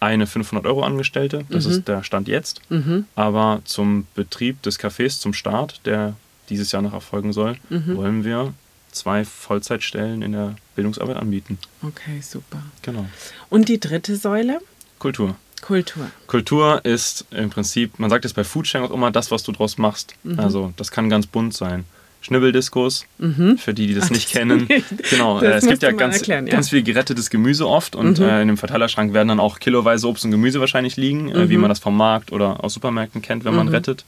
eine 0.00 0.26
500-Euro-Angestellte, 0.26 1.44
das 1.48 1.66
mhm. 1.66 1.70
ist 1.72 1.88
der 1.88 2.04
Stand 2.04 2.28
jetzt. 2.28 2.60
Mhm. 2.70 3.06
Aber 3.14 3.62
zum 3.64 4.06
Betrieb 4.14 4.62
des 4.62 4.78
Cafés, 4.78 5.20
zum 5.20 5.32
Start, 5.32 5.80
der 5.84 6.14
dieses 6.48 6.72
Jahr 6.72 6.82
noch 6.82 6.92
erfolgen 6.92 7.32
soll, 7.32 7.56
mhm. 7.70 7.96
wollen 7.96 8.24
wir 8.24 8.54
zwei 8.92 9.24
Vollzeitstellen 9.24 10.22
in 10.22 10.32
der 10.32 10.56
Bildungsarbeit 10.74 11.16
anbieten. 11.16 11.58
Okay, 11.82 12.20
super. 12.20 12.62
Genau. 12.82 13.06
Und 13.50 13.68
die 13.68 13.78
dritte 13.78 14.16
Säule? 14.16 14.60
Kultur. 14.98 15.36
Kultur. 15.62 16.10
Kultur 16.26 16.84
ist 16.84 17.26
im 17.30 17.50
Prinzip, 17.50 17.98
man 17.98 18.10
sagt 18.10 18.24
es 18.24 18.34
bei 18.34 18.44
Foodsharing 18.44 18.86
auch 18.86 18.94
immer, 18.94 19.10
das, 19.10 19.30
was 19.30 19.42
du 19.42 19.52
draus 19.52 19.78
machst. 19.78 20.14
Mhm. 20.22 20.38
Also 20.38 20.72
das 20.76 20.90
kann 20.90 21.08
ganz 21.08 21.26
bunt 21.26 21.54
sein. 21.54 21.84
Schnibbeldiskus, 22.26 23.06
mhm. 23.18 23.56
für 23.56 23.72
die, 23.72 23.86
die 23.86 23.94
das 23.94 24.06
Ach, 24.06 24.10
nicht 24.10 24.30
kennen. 24.30 24.68
genau, 25.10 25.40
äh, 25.40 25.52
es 25.52 25.66
gibt 25.66 25.82
ja 25.82 25.92
ganz, 25.92 26.16
erklären, 26.16 26.46
ja. 26.46 26.52
ganz 26.54 26.70
viel 26.70 26.82
gerettetes 26.82 27.30
Gemüse 27.30 27.68
oft 27.68 27.94
und 27.94 28.18
mhm. 28.18 28.24
äh, 28.24 28.42
in 28.42 28.48
dem 28.48 28.56
Verteilerschrank 28.56 29.12
werden 29.12 29.28
dann 29.28 29.40
auch 29.40 29.60
kiloweise 29.60 30.08
Obst 30.08 30.24
und 30.24 30.32
Gemüse 30.32 30.58
wahrscheinlich 30.58 30.96
liegen, 30.96 31.30
äh, 31.30 31.48
wie 31.48 31.54
mhm. 31.54 31.62
man 31.62 31.68
das 31.68 31.78
vom 31.78 31.96
Markt 31.96 32.32
oder 32.32 32.64
aus 32.64 32.74
Supermärkten 32.74 33.22
kennt, 33.22 33.44
wenn 33.44 33.54
man 33.54 33.66
mhm. 33.68 33.74
rettet. 33.74 34.04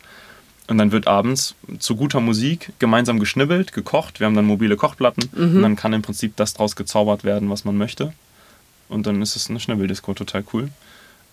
Und 0.67 0.79
dann 0.79 0.93
wird 0.93 1.07
abends 1.07 1.55
zu 1.79 1.97
guter 1.97 2.21
Musik 2.21 2.73
gemeinsam 2.79 3.21
geschnibbelt, 3.21 3.73
gekocht. 3.73 4.21
Wir 4.21 4.27
haben 4.27 4.35
dann 4.35 4.45
mobile 4.45 4.77
Kochplatten 4.77 5.31
mhm. 5.33 5.57
und 5.57 5.63
dann 5.63 5.77
kann 5.77 5.93
im 5.93 6.03
Prinzip 6.03 6.35
das 6.37 6.55
draus 6.55 6.77
gezaubert 6.77 7.25
werden, 7.25 7.49
was 7.49 7.65
man 7.65 7.77
möchte. 7.79 8.13
Und 8.89 9.07
dann 9.07 9.23
ist 9.23 9.37
es 9.37 9.49
eine 9.49 9.61
Schnibbeldisco, 9.61 10.13
total 10.13 10.45
cool. 10.53 10.69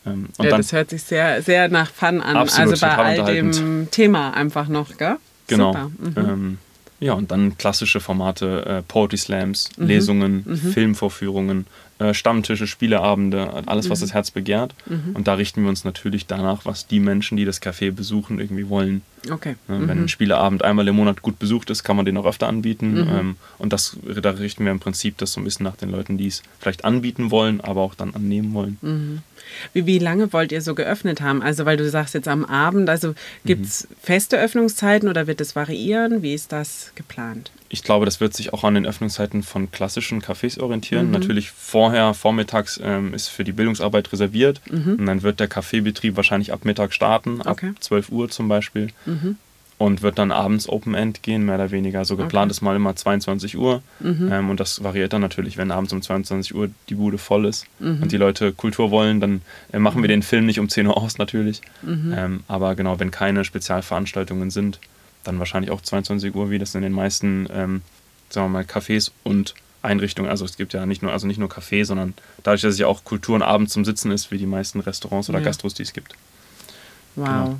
Ähm, 0.05 0.27
ja, 0.37 0.49
dann, 0.49 0.61
das 0.61 0.71
hört 0.71 0.91
sich 0.91 1.03
sehr, 1.03 1.41
sehr 1.41 1.67
nach 1.67 1.91
Fun 1.91 2.21
an. 2.21 2.37
Absolut, 2.37 2.73
also 2.73 2.85
bei 2.85 2.95
all 2.95 3.25
dem 3.25 3.89
Thema 3.89 4.31
einfach 4.31 4.67
noch, 4.67 4.97
gell? 4.97 5.17
Genau. 5.47 5.73
Mhm. 5.73 6.13
Ähm, 6.15 6.57
ja, 6.99 7.13
und 7.13 7.31
dann 7.31 7.57
klassische 7.57 7.99
Formate, 7.99 8.65
äh, 8.65 8.81
Poetry 8.81 9.17
Slams, 9.17 9.69
mhm. 9.77 9.87
Lesungen, 9.87 10.43
mhm. 10.45 10.55
Filmvorführungen, 10.57 11.67
Stammtische, 12.11 12.67
Spieleabende, 12.67 13.63
alles, 13.67 13.89
was 13.89 13.99
mhm. 13.99 14.03
das 14.03 14.13
Herz 14.13 14.31
begehrt. 14.31 14.75
Mhm. 14.85 15.11
Und 15.13 15.27
da 15.29 15.35
richten 15.35 15.61
wir 15.61 15.69
uns 15.69 15.85
natürlich 15.85 16.27
danach, 16.27 16.65
was 16.65 16.87
die 16.87 16.99
Menschen, 16.99 17.37
die 17.37 17.45
das 17.45 17.61
Café 17.61 17.91
besuchen, 17.91 18.39
irgendwie 18.39 18.67
wollen. 18.67 19.01
Okay. 19.31 19.55
Wenn 19.67 19.89
ein 19.89 20.01
mhm. 20.01 20.07
Spieleabend 20.09 20.63
einmal 20.63 20.87
im 20.89 20.95
Monat 20.97 21.21
gut 21.21 21.39
besucht 21.39 21.69
ist, 21.69 21.83
kann 21.83 21.95
man 21.95 22.05
den 22.05 22.17
auch 22.17 22.25
öfter 22.25 22.47
anbieten. 22.47 22.95
Mhm. 22.95 23.09
Ähm, 23.09 23.35
und 23.59 23.71
das, 23.71 23.97
da 24.03 24.31
richten 24.31 24.65
wir 24.65 24.71
im 24.71 24.81
Prinzip 24.81 25.17
das 25.17 25.31
so 25.31 25.39
ein 25.39 25.45
bisschen 25.45 25.63
nach 25.63 25.77
den 25.77 25.89
Leuten, 25.89 26.17
die 26.17 26.27
es 26.27 26.43
vielleicht 26.59 26.83
anbieten 26.83 27.31
wollen, 27.31 27.61
aber 27.61 27.81
auch 27.81 27.95
dann 27.95 28.13
annehmen 28.13 28.53
wollen. 28.53 28.77
Mhm. 28.81 29.21
Wie, 29.71 29.85
wie 29.85 29.99
lange 29.99 30.33
wollt 30.33 30.51
ihr 30.51 30.61
so 30.61 30.75
geöffnet 30.75 31.21
haben? 31.21 31.41
Also, 31.41 31.65
weil 31.65 31.77
du 31.77 31.89
sagst 31.89 32.13
jetzt 32.13 32.27
am 32.27 32.43
Abend, 32.43 32.89
also 32.89 33.15
gibt 33.45 33.65
es 33.65 33.87
feste 34.01 34.37
Öffnungszeiten 34.37 35.07
oder 35.07 35.27
wird 35.27 35.39
es 35.39 35.55
variieren? 35.55 36.21
Wie 36.21 36.33
ist 36.33 36.51
das 36.51 36.91
geplant? 36.95 37.51
Ich 37.75 37.83
glaube, 37.83 38.05
das 38.05 38.21
wird 38.21 38.33
sich 38.33 38.53
auch 38.53 38.63
an 38.63 38.75
den 38.75 38.85
Öffnungszeiten 38.85 39.43
von 39.43 39.69
klassischen 39.69 40.21
Cafés 40.21 40.61
orientieren. 40.61 41.07
Mhm. 41.07 41.11
Natürlich 41.11 41.51
vorher, 41.51 42.13
vormittags 42.13 42.79
ähm, 42.81 43.13
ist 43.13 43.27
für 43.27 43.43
die 43.43 43.51
Bildungsarbeit 43.51 44.13
reserviert 44.13 44.61
mhm. 44.71 44.95
und 44.97 45.05
dann 45.05 45.23
wird 45.23 45.41
der 45.41 45.49
Kaffeebetrieb 45.49 46.15
wahrscheinlich 46.15 46.53
ab 46.53 46.63
Mittag 46.63 46.93
starten, 46.93 47.41
okay. 47.41 47.71
ab 47.71 47.75
12 47.81 48.09
Uhr 48.13 48.29
zum 48.29 48.47
Beispiel. 48.47 48.91
Mhm. 49.05 49.35
Und 49.77 50.01
wird 50.01 50.17
dann 50.17 50.31
abends 50.31 50.69
Open 50.69 50.93
End 50.93 51.21
gehen, 51.21 51.43
mehr 51.45 51.55
oder 51.55 51.69
weniger. 51.69 52.05
So 52.05 52.15
geplant 52.15 52.49
okay. 52.49 52.55
ist 52.55 52.61
mal 52.61 52.77
immer 52.77 52.95
22 52.95 53.57
Uhr. 53.57 53.81
Mhm. 53.99 54.29
Ähm, 54.31 54.49
und 54.49 54.61
das 54.61 54.81
variiert 54.81 55.11
dann 55.11 55.19
natürlich, 55.19 55.57
wenn 55.57 55.69
abends 55.69 55.91
um 55.91 56.01
22 56.01 56.55
Uhr 56.55 56.69
die 56.87 56.95
Bude 56.95 57.17
voll 57.17 57.43
ist 57.43 57.65
mhm. 57.79 58.03
und 58.03 58.11
die 58.13 58.17
Leute 58.17 58.53
Kultur 58.53 58.89
wollen, 58.89 59.19
dann 59.19 59.41
äh, 59.73 59.79
machen 59.79 60.01
wir 60.01 60.07
den 60.07 60.23
Film 60.23 60.45
nicht 60.45 60.61
um 60.61 60.69
10 60.69 60.87
Uhr 60.87 60.95
aus 60.95 61.17
natürlich. 61.17 61.59
Mhm. 61.81 62.13
Ähm, 62.15 62.39
aber 62.47 62.75
genau, 62.75 63.01
wenn 63.01 63.11
keine 63.11 63.43
Spezialveranstaltungen 63.43 64.49
sind, 64.49 64.79
dann 65.27 65.39
wahrscheinlich 65.39 65.71
auch 65.71 65.81
22 65.81 66.33
Uhr, 66.35 66.49
wie 66.49 66.59
das 66.59 66.75
in 66.75 66.81
den 66.81 66.93
meisten, 66.93 67.47
ähm, 67.51 67.81
sagen 68.29 68.47
wir 68.47 68.59
mal, 68.59 68.63
Cafés 68.63 69.11
und 69.23 69.53
Einrichtungen, 69.81 70.29
also 70.29 70.43
es 70.45 70.57
gibt 70.57 70.73
ja 70.73 70.85
nicht 70.85 71.01
nur, 71.01 71.11
also 71.11 71.27
nicht 71.27 71.37
nur 71.37 71.49
Café, 71.49 71.85
sondern 71.85 72.13
dadurch, 72.43 72.61
dass 72.61 72.73
es 72.73 72.79
ja 72.79 72.87
auch 72.87 73.03
Kultur 73.03 73.35
und 73.35 73.43
Abend 73.43 73.69
zum 73.69 73.85
Sitzen 73.85 74.11
ist, 74.11 74.31
wie 74.31 74.37
die 74.37 74.47
meisten 74.47 74.79
Restaurants 74.79 75.29
oder 75.29 75.39
ja. 75.39 75.45
Gastros, 75.45 75.73
die 75.73 75.83
es 75.83 75.93
gibt. 75.93 76.15
Wow. 77.15 77.25
Genau. 77.25 77.59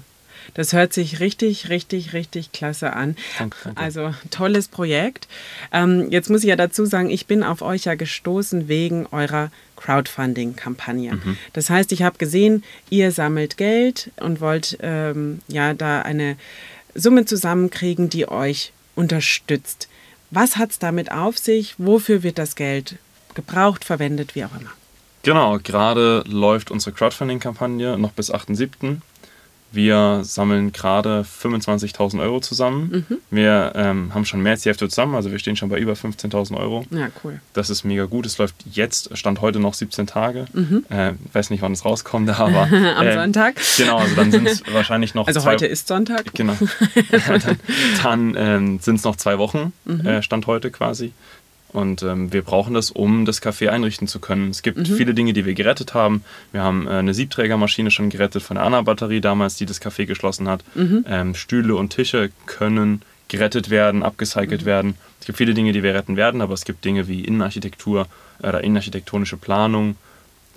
Das 0.53 0.73
hört 0.73 0.93
sich 0.93 1.19
richtig, 1.19 1.69
richtig, 1.69 2.13
richtig 2.13 2.51
klasse 2.51 2.93
an. 2.93 3.15
Danke, 3.39 3.57
danke. 3.63 3.81
Also 3.81 4.13
tolles 4.29 4.67
Projekt. 4.67 5.27
Ähm, 5.71 6.07
jetzt 6.11 6.29
muss 6.29 6.43
ich 6.43 6.49
ja 6.49 6.55
dazu 6.55 6.85
sagen, 6.85 7.09
ich 7.09 7.25
bin 7.25 7.43
auf 7.43 7.61
euch 7.61 7.85
ja 7.85 7.95
gestoßen 7.95 8.67
wegen 8.67 9.07
eurer 9.07 9.51
Crowdfunding-Kampagne. 9.75 11.15
Mhm. 11.15 11.37
Das 11.53 11.69
heißt, 11.69 11.91
ich 11.91 12.03
habe 12.03 12.17
gesehen, 12.17 12.63
ihr 12.89 13.11
sammelt 13.11 13.57
Geld 13.57 14.11
und 14.17 14.39
wollt 14.39 14.77
ähm, 14.81 15.41
ja 15.47 15.73
da 15.73 16.03
eine 16.03 16.37
Summe 16.95 17.25
zusammenkriegen, 17.25 18.09
die 18.09 18.27
euch 18.27 18.71
unterstützt. 18.95 19.87
Was 20.31 20.57
hat 20.57 20.71
es 20.71 20.79
damit 20.79 21.11
auf 21.11 21.37
sich? 21.37 21.75
Wofür 21.77 22.23
wird 22.23 22.37
das 22.37 22.55
Geld 22.55 22.97
gebraucht, 23.35 23.85
verwendet, 23.85 24.33
wie 24.35 24.45
auch 24.45 24.59
immer? 24.59 24.71
Genau, 25.23 25.59
gerade 25.61 26.23
läuft 26.27 26.71
unsere 26.71 26.95
Crowdfunding-Kampagne 26.95 27.97
noch 27.97 28.11
bis 28.11 28.33
8.7. 28.33 28.97
Wir 29.75 30.21
sammeln 30.23 30.71
gerade 30.71 31.25
25.000 31.41 32.21
Euro 32.21 32.39
zusammen. 32.39 33.05
Mhm. 33.09 33.17
Wir 33.29 33.73
ähm, 33.75 34.13
haben 34.13 34.25
schon 34.25 34.41
mehr 34.41 34.53
als 34.53 34.61
die 34.61 34.69
Hälfte 34.69 34.87
zusammen, 34.87 35.15
also 35.15 35.31
wir 35.31 35.39
stehen 35.39 35.57
schon 35.57 35.67
bei 35.69 35.77
über 35.77 35.93
15.000 35.93 36.57
Euro. 36.57 36.85
Ja, 36.91 37.09
cool. 37.23 37.41
Das 37.53 37.69
ist 37.69 37.83
mega 37.83 38.05
gut. 38.05 38.25
Es 38.25 38.37
läuft 38.37 38.55
jetzt, 38.71 39.15
Stand 39.17 39.41
heute 39.41 39.59
noch 39.59 39.73
17 39.73 40.07
Tage. 40.07 40.45
Mhm. 40.53 40.85
Äh, 40.89 41.11
weiß 41.33 41.49
nicht, 41.49 41.61
wann 41.61 41.73
es 41.73 41.83
rauskommt, 41.83 42.29
aber. 42.29 42.61
Am 42.95 43.05
äh, 43.05 43.13
Sonntag? 43.13 43.55
Genau, 43.77 43.97
also 43.97 44.15
dann 44.15 44.31
sind 44.31 44.47
es 44.47 44.63
wahrscheinlich 44.73 45.13
noch. 45.13 45.27
Also 45.27 45.41
zwei, 45.41 45.53
heute 45.53 45.67
ist 45.67 45.87
Sonntag? 45.87 46.33
Genau. 46.33 46.55
dann, 47.27 47.57
dann 48.03 48.35
ähm, 48.37 48.79
sind 48.79 48.95
es 48.95 49.03
noch 49.03 49.17
zwei 49.17 49.37
Wochen, 49.37 49.73
mhm. 49.83 50.05
äh, 50.05 50.21
Stand 50.23 50.47
heute 50.47 50.71
quasi. 50.71 51.11
Und 51.69 52.03
ähm, 52.03 52.31
wir 52.31 52.41
brauchen 52.41 52.73
das, 52.73 52.89
um 52.89 53.25
das 53.25 53.41
Café 53.41 53.67
einrichten 53.67 54.07
zu 54.07 54.19
können. 54.19 54.49
Es 54.49 54.61
gibt 54.61 54.77
mhm. 54.77 54.85
viele 54.85 55.13
Dinge, 55.13 55.33
die 55.33 55.45
wir 55.45 55.53
gerettet 55.55 55.93
haben. 55.93 56.23
Wir 56.53 56.63
haben 56.63 56.87
äh, 56.87 56.91
eine 56.91 57.13
Siebträgermaschine 57.13 57.91
schon 57.91 58.09
gerettet 58.09 58.43
von 58.43 58.55
der 58.55 58.65
Anna-Batterie 58.65 59.19
damals, 59.19 59.55
die 59.55 59.65
das 59.65 59.81
Café 59.81 60.05
geschlossen 60.05 60.47
hat. 60.47 60.63
Mhm. 60.73 61.05
Ähm, 61.07 61.35
Stühle 61.35 61.75
und 61.75 61.89
Tische 61.89 62.31
können 62.45 63.01
gerettet 63.27 63.69
werden, 63.69 64.03
abgecycelt 64.03 64.61
mhm. 64.61 64.65
werden. 64.65 64.95
Es 65.19 65.25
gibt 65.25 65.37
viele 65.37 65.53
Dinge, 65.53 65.73
die 65.73 65.83
wir 65.83 65.93
retten 65.93 66.15
werden, 66.15 66.41
aber 66.41 66.53
es 66.53 66.65
gibt 66.65 66.85
Dinge 66.85 67.07
wie 67.07 67.21
Innenarchitektur 67.21 68.07
äh, 68.41 68.47
oder 68.47 68.63
innenarchitektonische 68.63 69.37
Planung, 69.37 69.95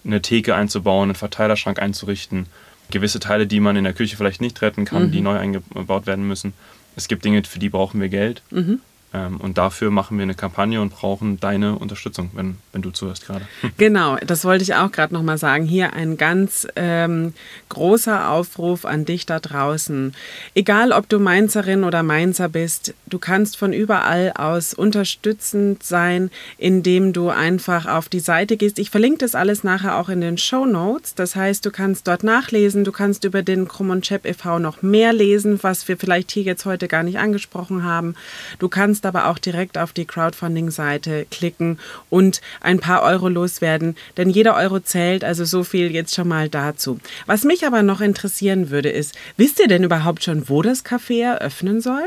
eine 0.04 0.22
Theke 0.22 0.54
einzubauen, 0.54 1.08
einen 1.08 1.14
Verteilerschrank 1.14 1.80
einzurichten, 1.80 2.46
gewisse 2.90 3.18
Teile, 3.18 3.46
die 3.46 3.60
man 3.60 3.76
in 3.76 3.84
der 3.84 3.92
Küche 3.92 4.16
vielleicht 4.16 4.40
nicht 4.40 4.62
retten 4.62 4.84
kann, 4.84 5.10
die 5.10 5.18
mhm. 5.18 5.24
neu 5.24 5.38
eingebaut 5.38 6.06
werden 6.06 6.26
müssen. 6.26 6.52
Es 6.96 7.08
gibt 7.08 7.24
Dinge, 7.24 7.42
für 7.44 7.58
die 7.58 7.68
brauchen 7.68 8.00
wir 8.00 8.08
Geld. 8.08 8.42
Mhm. 8.50 8.80
Ähm, 9.14 9.38
und 9.38 9.56
dafür 9.56 9.90
machen 9.90 10.18
wir 10.18 10.22
eine 10.22 10.34
Kampagne 10.34 10.82
und 10.82 10.90
brauchen 10.90 11.40
deine 11.40 11.76
Unterstützung, 11.76 12.30
wenn, 12.34 12.58
wenn 12.72 12.82
du 12.82 12.90
zuhörst 12.90 13.26
gerade. 13.26 13.46
Genau, 13.78 14.16
das 14.16 14.44
wollte 14.44 14.64
ich 14.64 14.74
auch 14.74 14.90
gerade 14.92 15.14
nochmal 15.14 15.38
sagen. 15.38 15.64
Hier 15.64 15.92
ein 15.94 16.16
ganz 16.16 16.66
ähm, 16.76 17.32
großer 17.68 18.30
Aufruf 18.30 18.84
an 18.84 19.04
dich 19.04 19.24
da 19.24 19.38
draußen. 19.40 20.14
Egal, 20.54 20.92
ob 20.92 21.08
du 21.08 21.18
Mainzerin 21.18 21.84
oder 21.84 22.02
Mainzer 22.02 22.48
bist, 22.48 22.94
du 23.06 23.18
kannst 23.18 23.56
von 23.56 23.72
überall 23.72 24.32
aus 24.36 24.74
unterstützend 24.74 25.82
sein, 25.82 26.30
indem 26.58 27.12
du 27.12 27.28
einfach 27.28 27.86
auf 27.86 28.08
die 28.08 28.20
Seite 28.20 28.56
gehst. 28.56 28.78
Ich 28.78 28.90
verlinke 28.90 29.18
das 29.18 29.34
alles 29.34 29.64
nachher 29.64 29.96
auch 29.96 30.08
in 30.08 30.20
den 30.20 30.38
Show 30.38 30.66
Notes. 30.66 31.14
Das 31.14 31.36
heißt, 31.36 31.64
du 31.64 31.70
kannst 31.70 32.08
dort 32.08 32.24
nachlesen, 32.24 32.84
du 32.84 32.92
kannst 32.92 33.24
über 33.24 33.42
den 33.42 33.68
Krumm 33.68 33.90
und 33.90 34.04
Chep 34.04 34.26
e.V. 34.26 34.58
noch 34.58 34.82
mehr 34.82 35.12
lesen, 35.12 35.62
was 35.62 35.88
wir 35.88 35.96
vielleicht 35.96 36.30
hier 36.30 36.42
jetzt 36.42 36.66
heute 36.66 36.88
gar 36.88 37.02
nicht 37.02 37.18
angesprochen 37.18 37.84
haben. 37.84 38.14
Du 38.58 38.68
kannst 38.68 38.98
kannst 38.99 39.07
aber 39.07 39.31
auch 39.31 39.38
direkt 39.38 39.78
auf 39.78 39.93
die 39.93 40.07
Crowdfunding-Seite 40.07 41.28
klicken 41.31 41.78
und 42.11 42.40
ein 42.61 42.81
paar 42.81 43.02
Euro 43.05 43.28
loswerden, 43.28 43.95
denn 44.17 44.28
jeder 44.28 44.57
Euro 44.57 44.81
zählt, 44.81 45.23
also 45.23 45.45
so 45.45 45.62
viel 45.62 45.93
jetzt 45.93 46.17
schon 46.17 46.26
mal 46.26 46.49
dazu. 46.49 46.99
Was 47.26 47.45
mich 47.45 47.64
aber 47.64 47.85
noch 47.85 48.00
interessieren 48.00 48.71
würde, 48.71 48.88
ist, 48.88 49.17
wisst 49.37 49.61
ihr 49.61 49.69
denn 49.69 49.85
überhaupt 49.85 50.25
schon, 50.25 50.49
wo 50.49 50.62
das 50.62 50.85
Café 50.85 51.23
eröffnen 51.23 51.81
soll? 51.81 52.02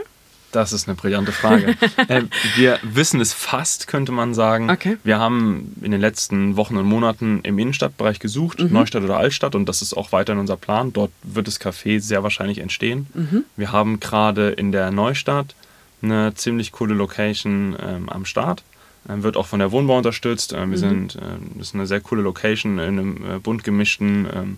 Das 0.51 0.73
ist 0.73 0.89
eine 0.89 0.97
brillante 0.97 1.31
Frage. 1.31 1.77
äh, 2.09 2.23
wir 2.57 2.77
wissen 2.83 3.21
es 3.21 3.31
fast, 3.31 3.87
könnte 3.87 4.11
man 4.11 4.33
sagen. 4.33 4.69
Okay. 4.69 4.97
Wir 5.05 5.17
haben 5.17 5.77
in 5.81 5.91
den 5.91 6.01
letzten 6.01 6.57
Wochen 6.57 6.75
und 6.75 6.85
Monaten 6.85 7.39
im 7.43 7.57
Innenstadtbereich 7.57 8.19
gesucht, 8.19 8.59
mhm. 8.59 8.73
Neustadt 8.73 9.03
oder 9.03 9.15
Altstadt, 9.15 9.55
und 9.55 9.69
das 9.69 9.81
ist 9.81 9.93
auch 9.93 10.11
weiterhin 10.11 10.41
unser 10.41 10.57
Plan. 10.57 10.91
Dort 10.91 11.11
wird 11.23 11.47
das 11.47 11.61
Café 11.61 12.01
sehr 12.01 12.21
wahrscheinlich 12.23 12.57
entstehen. 12.57 13.07
Mhm. 13.13 13.45
Wir 13.55 13.71
haben 13.71 14.01
gerade 14.01 14.49
in 14.49 14.73
der 14.73 14.91
Neustadt 14.91 15.55
eine 16.01 16.33
ziemlich 16.33 16.71
coole 16.71 16.93
Location 16.93 17.75
ähm, 17.81 18.09
am 18.09 18.25
Start. 18.25 18.63
Ähm, 19.09 19.23
wird 19.23 19.37
auch 19.37 19.47
von 19.47 19.59
der 19.59 19.71
Wohnbau 19.71 19.97
unterstützt. 19.97 20.53
Ähm, 20.53 20.71
wir 20.71 20.77
mhm. 20.77 21.09
sind, 21.09 21.15
ähm, 21.15 21.51
das 21.57 21.69
ist 21.69 21.75
eine 21.75 21.87
sehr 21.87 22.01
coole 22.01 22.21
Location 22.21 22.79
in 22.79 22.99
einem 22.99 23.17
äh, 23.35 23.39
bunt 23.39 23.63
gemischten 23.63 24.27
ähm, 24.33 24.57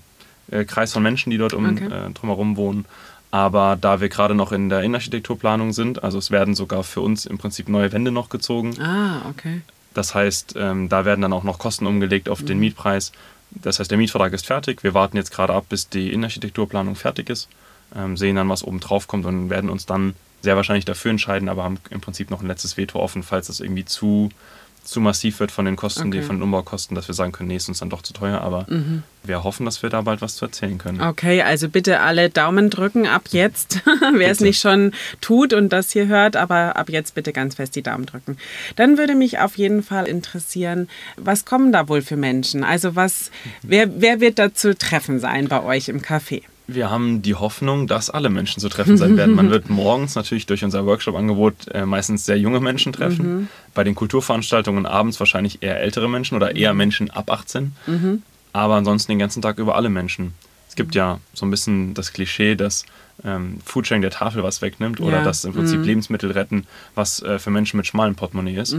äh, 0.52 0.66
Kreis 0.66 0.92
von 0.94 1.04
Menschen, 1.04 1.30
die 1.32 1.38
dort 1.38 1.54
um, 1.54 1.66
Okay. 1.66 1.86
äh, 1.86 2.12
drumherum 2.14 2.58
wohnen. 2.58 2.86
Aber 3.32 3.78
da 3.80 4.00
wir 4.00 4.10
gerade 4.10 4.36
noch 4.36 4.52
in 4.52 4.70
der 4.70 4.82
Innenarchitekturplanung 4.82 5.74
sind, 5.74 6.04
also 6.04 6.18
es 6.20 6.30
werden 6.30 6.54
sogar 6.54 6.84
für 6.84 7.02
uns 7.02 7.26
im 7.26 7.38
Prinzip 7.40 7.68
neue 7.68 7.92
Wände 7.92 8.12
noch 8.12 8.30
gezogen. 8.30 8.80
Ah, 8.80 9.22
okay. 9.30 9.62
Das 9.96 10.14
heißt, 10.14 10.56
ähm, 10.58 10.90
da 10.90 11.06
werden 11.06 11.22
dann 11.22 11.34
auch 11.34 11.44
noch 11.44 11.58
Kosten 11.58 11.88
umgelegt 11.88 12.30
auf 12.30 12.42
Mhm. 12.42 12.46
den 12.48 12.60
Mietpreis. 12.60 13.12
Das 13.52 13.80
heißt, 13.80 13.90
der 13.90 13.98
Mietvertrag 13.98 14.34
ist 14.34 14.46
fertig. 14.46 14.84
Wir 14.84 14.94
warten 14.94 15.18
jetzt 15.18 15.32
gerade 15.32 15.54
ab, 15.54 15.66
bis 15.70 15.88
die 15.90 16.12
Innenarchitekturplanung 16.12 16.96
fertig 16.96 17.30
ist, 17.30 17.48
ähm, 17.96 18.18
sehen 18.18 18.36
dann, 18.36 18.50
was 18.50 18.64
oben 18.64 18.80
drauf 18.80 19.08
kommt 19.08 19.26
und 19.26 19.50
werden 19.50 19.70
uns 19.70 19.86
dann 19.86 20.16
sehr 20.44 20.56
wahrscheinlich 20.56 20.86
dafür 20.86 21.10
entscheiden, 21.12 21.50
aber 21.50 21.64
haben 21.64 21.80
im 21.90 22.02
Prinzip 22.02 22.30
noch 22.30 22.42
ein 22.42 22.48
letztes 22.48 22.78
Veto 22.78 23.00
offen, 23.00 23.24
falls 23.24 23.48
das 23.48 23.60
irgendwie 23.62 23.86
zu, 23.86 24.30
zu 24.84 25.00
massiv 25.00 25.40
wird 25.40 25.52
von 25.54 25.64
den 25.64 25.78
Kosten, 25.78 26.12
die 26.12 26.18
Okay. 26.18 26.28
von 26.28 26.36
den 26.36 26.44
Umbaukosten, 26.44 26.94
dass 26.96 27.08
wir 27.08 27.16
sagen 27.16 27.32
können, 27.32 27.48
nee, 27.48 27.56
ist 27.56 27.70
uns 27.70 27.80
dann 27.80 27.90
doch 27.90 28.02
zu 28.02 28.12
teuer. 28.12 28.42
Aber 28.42 28.66
Mhm. 28.68 29.04
wir 29.24 29.46
hoffen, 29.46 29.66
dass 29.66 29.82
wir 29.82 29.90
da 29.90 30.02
bald 30.02 30.22
was 30.22 30.36
zu 30.36 30.44
erzählen 30.44 30.78
können. 30.78 31.00
Okay, 31.00 31.42
also 31.42 31.70
bitte 31.70 32.02
alle 32.02 32.30
Daumen 32.30 32.70
drücken 32.70 33.08
ab 33.08 33.24
jetzt, 33.32 33.80
wer 34.14 34.30
es 34.30 34.42
nicht 34.42 34.60
schon 34.60 34.92
tut 35.22 35.54
und 35.54 35.70
das 35.70 35.92
hier 35.92 36.08
hört, 36.08 36.36
aber 36.36 36.76
ab 36.76 36.90
jetzt 36.90 37.16
bitte 37.16 37.32
ganz 37.32 37.56
fest 37.56 37.78
die 37.78 37.82
Daumen 37.82 38.06
drücken. 38.06 38.38
Dann 38.76 38.98
würde 38.98 39.16
mich 39.16 39.40
auf 39.40 39.58
jeden 39.58 39.82
Fall 39.82 40.06
interessieren, 40.06 40.90
was 41.16 41.46
kommen 41.46 41.72
da 41.72 41.88
wohl 41.88 42.02
für 42.02 42.18
Menschen? 42.18 42.66
Also 42.66 42.98
was, 42.98 43.32
wer, 43.62 44.02
wer 44.02 44.20
wird 44.20 44.38
da 44.38 44.54
zu 44.54 44.78
treffen 44.78 45.22
sein 45.22 45.48
bei 45.48 45.64
euch 45.64 45.88
im 45.88 46.02
Café? 46.02 46.42
Wir 46.68 46.90
haben 46.90 47.22
die 47.22 47.36
Hoffnung, 47.36 47.88
dass 47.88 48.10
alle 48.10 48.30
Menschen 48.30 48.62
zu 48.62 48.70
treffen 48.70 48.98
sein 48.98 49.18
werden. 49.18 49.36
Man 49.36 49.50
wird 49.56 49.70
morgens 49.70 50.16
natürlich 50.16 50.46
durch 50.46 50.64
unser 50.64 50.86
Workshop-Angebot 50.86 51.68
äh, 51.74 51.86
meistens 51.86 52.26
sehr 52.26 52.38
junge 52.40 52.60
Menschen 52.62 52.94
treffen. 52.94 53.50
Bei 53.74 53.84
den 53.84 53.96
Kulturveranstaltungen 53.96 54.86
abends 54.86 55.20
wahrscheinlich 55.20 55.62
eher 55.62 55.80
ältere 55.82 56.10
Menschen 56.10 56.36
oder 56.36 56.56
eher 56.56 56.74
Menschen 56.74 57.10
ab 57.12 57.30
18. 57.32 57.74
Aber 58.54 58.76
ansonsten 58.76 59.12
den 59.12 59.20
ganzen 59.20 59.42
Tag 59.42 59.58
über 59.58 59.76
alle 59.76 59.90
Menschen. 59.90 60.34
Es 60.70 60.76
gibt 60.76 60.96
ja 60.96 61.20
so 61.34 61.46
ein 61.46 61.52
bisschen 61.52 61.94
das 61.94 62.14
Klischee, 62.14 62.56
dass 62.56 62.86
ähm, 63.24 63.58
Foodsharing 63.64 64.02
der 64.02 64.10
Tafel 64.12 64.42
was 64.42 64.62
wegnimmt 64.62 65.00
oder 65.00 65.18
Ja. 65.18 65.24
dass 65.24 65.44
im 65.46 65.54
Prinzip 65.54 65.84
Lebensmittel 65.86 66.32
retten, 66.32 66.66
was 66.96 67.22
äh, 67.22 67.38
für 67.40 67.52
Menschen 67.52 67.78
mit 67.78 67.86
schmalem 67.86 68.16
Portemonnaie 68.16 68.56
ist. 68.58 68.76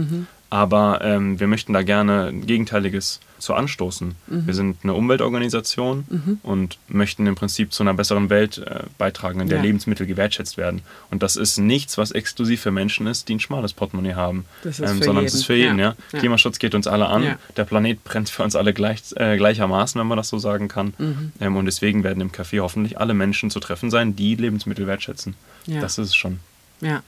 Aber 0.50 1.00
ähm, 1.02 1.40
wir 1.40 1.46
möchten 1.48 1.72
da 1.72 1.82
gerne 1.82 2.32
Gegenteiliges 2.32 3.20
zu 3.38 3.52
anstoßen. 3.54 4.14
Wir 4.26 4.54
sind 4.54 4.78
eine 4.84 4.94
Umweltorganisation 4.94 6.38
und 6.42 6.78
möchten 6.88 7.26
im 7.26 7.34
Prinzip 7.34 7.72
zu 7.74 7.82
einer 7.82 7.92
besseren 7.92 8.30
Welt 8.30 8.58
äh, 8.58 8.84
beitragen, 8.96 9.40
in 9.40 9.48
der 9.48 9.58
Ja. 9.58 9.64
Lebensmittel 9.64 10.06
gewertschätzt 10.06 10.56
werden. 10.56 10.80
Und 11.10 11.22
das 11.22 11.36
ist 11.36 11.58
nichts, 11.58 11.98
was 11.98 12.10
exklusiv 12.12 12.62
für 12.62 12.70
Menschen 12.70 13.06
ist, 13.06 13.28
die 13.28 13.34
ein 13.34 13.40
schmales 13.40 13.74
Portemonnaie 13.74 14.14
haben, 14.14 14.46
Das 14.62 14.78
ist 14.78 14.90
für 14.90 15.04
sondern 15.04 15.24
es 15.26 15.34
ist 15.34 15.44
für 15.44 15.56
jeden. 15.56 15.78
Ja. 15.78 15.94
Ja. 16.12 16.18
Klimaschutz 16.20 16.58
geht 16.58 16.74
uns 16.74 16.86
alle 16.86 17.06
an. 17.08 17.36
Der 17.56 17.64
Planet 17.64 18.02
brennt 18.04 18.30
für 18.30 18.44
uns 18.44 18.56
alle 18.56 18.72
gleich, 18.72 19.02
äh, 19.16 19.36
gleichermaßen, 19.36 20.00
wenn 20.00 20.06
man 20.06 20.16
das 20.16 20.28
so 20.28 20.38
sagen 20.38 20.68
kann. 20.68 20.94
Mhm. 20.96 21.32
Ähm, 21.40 21.56
und 21.56 21.66
deswegen 21.66 22.02
werden 22.04 22.20
im 22.22 22.30
Café 22.30 22.60
hoffentlich 22.60 22.98
alle 22.98 23.12
Menschen 23.12 23.50
zu 23.50 23.60
treffen 23.60 23.90
sein, 23.90 24.16
die 24.16 24.36
Lebensmittel 24.36 24.86
wertschätzen. 24.86 25.34
Das 25.66 25.98
ist 25.98 26.08
es 26.08 26.14
schon. 26.14 26.38
Ja, 26.84 27.02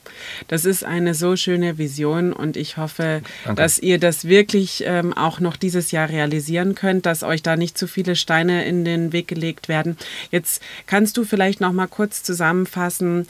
das 0.49 0.65
ist 0.65 0.87
eine 0.87 1.13
so 1.13 1.37
schöne 1.37 1.77
Vision 1.77 2.33
und 2.33 2.57
ich 2.57 2.79
hoffe, 2.79 3.21
Danke. 3.45 3.61
dass 3.61 3.79
ihr 3.79 4.01
das 4.01 4.25
wirklich 4.25 4.85
ähm, 4.87 5.13
auch 5.13 5.39
noch 5.39 5.57
dieses 5.57 5.91
Jahr 5.91 6.09
realisieren 6.09 6.75
könnt, 6.75 7.05
dass 7.05 7.23
euch 7.23 7.43
da 7.43 7.57
nicht 7.57 7.77
zu 7.77 7.87
viele 7.87 8.17
Steine 8.17 8.65
in 8.65 8.87
den 8.87 9.13
Weg 9.13 9.29
gelegt 9.29 9.69
werden. 9.69 9.99
Jetzt 10.31 10.63
kannst 10.87 11.19
du 11.19 11.25
vielleicht 11.25 11.61
noch 11.61 11.75
mal 11.75 11.89
kurz 11.89 12.23
zusammenfassen, 12.23 13.27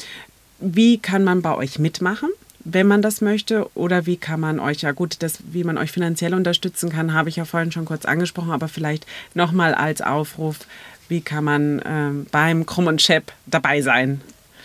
wie 0.61 0.99
kann 0.99 1.25
man 1.25 1.43
bei 1.43 1.53
euch 1.53 1.81
mitmachen? 1.81 2.31
Wenn 2.61 2.87
man 2.87 3.03
das 3.03 3.21
möchte, 3.21 3.69
oder 3.75 4.07
wie 4.07 4.17
kann 4.17 4.39
man 4.39 4.61
euch, 4.61 4.83
ja 4.83 4.93
gut, 4.93 5.17
das, 5.25 5.39
wie 5.51 5.65
man 5.65 5.79
euch 5.79 5.91
finanziell 5.91 6.33
unterstützen 6.33 6.91
kann, 6.91 7.13
habe 7.13 7.29
ich 7.29 7.37
ja 7.37 7.45
vorhin 7.45 7.73
schon 7.73 7.87
kurz 7.87 8.05
angesprochen, 8.05 8.53
aber 8.53 8.69
vielleicht 8.69 9.05
nochmal 9.35 9.75
als 9.75 10.01
Aufruf, 10.01 10.61
wie 11.09 11.23
kann 11.23 11.43
man 11.43 11.83
ähm, 11.85 12.27
beim 12.31 12.67
Krumm 12.67 12.87
und 12.87 13.03
Schepp 13.03 13.33
dabei 13.47 13.83
sein? 13.83 14.21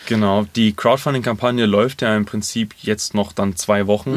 Genau, 0.08 0.46
die 0.56 0.74
Crowdfunding-Kampagne 0.74 1.66
läuft 1.66 2.02
ja 2.02 2.16
im 2.16 2.26
Prinzip 2.26 2.74
jetzt 2.82 3.14
noch 3.14 3.32
dann 3.34 3.56
zwei 3.56 3.88
Wochen. 3.88 4.14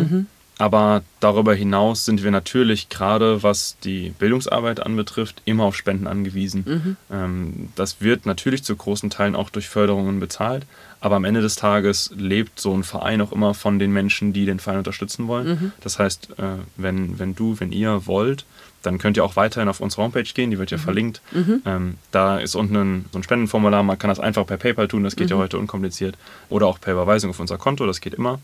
Aber 0.57 1.03
darüber 1.19 1.53
hinaus 1.55 2.05
sind 2.05 2.23
wir 2.23 2.31
natürlich 2.31 2.89
gerade, 2.89 3.43
was 3.43 3.77
die 3.83 4.11
Bildungsarbeit 4.19 4.79
anbetrifft, 4.79 5.43
immer 5.45 5.65
auf 5.65 5.75
Spenden 5.77 6.07
angewiesen. 6.07 6.97
Ähm, 7.11 7.71
das 7.75 8.01
wird 8.01 8.25
natürlich 8.25 8.63
zu 8.63 8.77
großen 8.77 9.11
Teilen 9.11 9.35
auch 9.35 9.51
durch 9.51 9.69
Förderungen 9.69 10.21
bezahlt. 10.21 10.65
Aber 11.01 11.17
am 11.17 11.25
Ende 11.25 11.43
des 11.43 11.57
Tages 11.57 12.13
lebt 12.17 12.61
so 12.61 12.73
ein 12.73 12.85
Verein 12.85 13.21
auch 13.21 13.33
immer 13.33 13.53
von 13.53 13.81
den 13.81 13.93
Menschen, 13.93 14.33
die 14.33 14.47
den 14.47 14.61
Verein 14.61 14.79
unterstützen 14.79 15.27
wollen. 15.27 15.73
Das 15.81 15.99
heißt, 15.99 16.31
äh, 16.39 16.59
wenn, 16.77 17.19
wenn 17.19 17.35
du, 17.35 17.59
wenn 17.59 17.73
ihr 17.73 18.07
wollt, 18.07 18.45
dann 18.87 18.99
könnt 18.99 19.17
ihr 19.17 19.25
auch 19.25 19.37
weiterhin 19.37 19.69
auf 19.69 19.81
unsere 19.81 20.03
Homepage 20.03 20.23
gehen, 20.23 20.51
die 20.51 20.59
wird 20.59 20.71
ja 20.71 20.79
verlinkt. 20.79 21.21
Ähm, 21.67 21.95
da 22.11 22.39
ist 22.39 22.55
unten 22.55 22.77
ein, 22.77 23.05
so 23.13 23.19
ein 23.19 23.23
Spendenformular, 23.23 23.83
man 23.83 23.99
kann 23.99 24.09
das 24.09 24.21
einfach 24.21 24.47
per 24.47 24.57
PayPal 24.57 24.89
tun, 24.89 25.05
das 25.05 25.17
geht 25.17 25.31
ja 25.31 25.37
heute 25.37 25.59
unkompliziert. 25.59 26.17
Oder 26.49 26.67
auch 26.67 26.81
per 26.81 26.93
Überweisung 26.93 27.31
auf 27.31 27.41
unser 27.41 27.59
Konto, 27.59 27.87
das 27.87 28.01
geht 28.01 28.15
immer. 28.15 28.41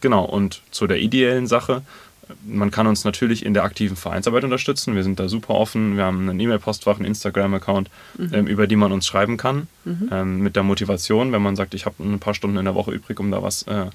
Genau, 0.00 0.24
und 0.24 0.62
zu 0.70 0.86
der 0.86 0.98
ideellen 0.98 1.46
Sache, 1.46 1.82
man 2.46 2.70
kann 2.70 2.86
uns 2.86 3.04
natürlich 3.04 3.44
in 3.44 3.54
der 3.54 3.64
aktiven 3.64 3.96
Vereinsarbeit 3.96 4.44
unterstützen. 4.44 4.94
Wir 4.94 5.02
sind 5.02 5.18
da 5.18 5.28
super 5.28 5.54
offen. 5.54 5.96
Wir 5.96 6.04
haben 6.04 6.28
einen 6.28 6.38
E-Mail-Postfach, 6.38 6.96
einen 6.96 7.06
Instagram-Account, 7.06 7.90
ähm, 8.32 8.46
über 8.46 8.66
die 8.66 8.76
man 8.76 8.92
uns 8.92 9.06
schreiben 9.06 9.36
kann. 9.36 9.66
Ähm, 10.12 10.40
mit 10.40 10.56
der 10.56 10.62
Motivation, 10.62 11.32
wenn 11.32 11.42
man 11.42 11.56
sagt, 11.56 11.74
ich 11.74 11.86
habe 11.86 12.02
ein 12.02 12.20
paar 12.20 12.34
Stunden 12.34 12.56
in 12.56 12.64
der 12.64 12.74
Woche 12.74 12.92
übrig, 12.92 13.18
um 13.18 13.30
da 13.30 13.42
was 13.42 13.62
äh, 13.64 13.86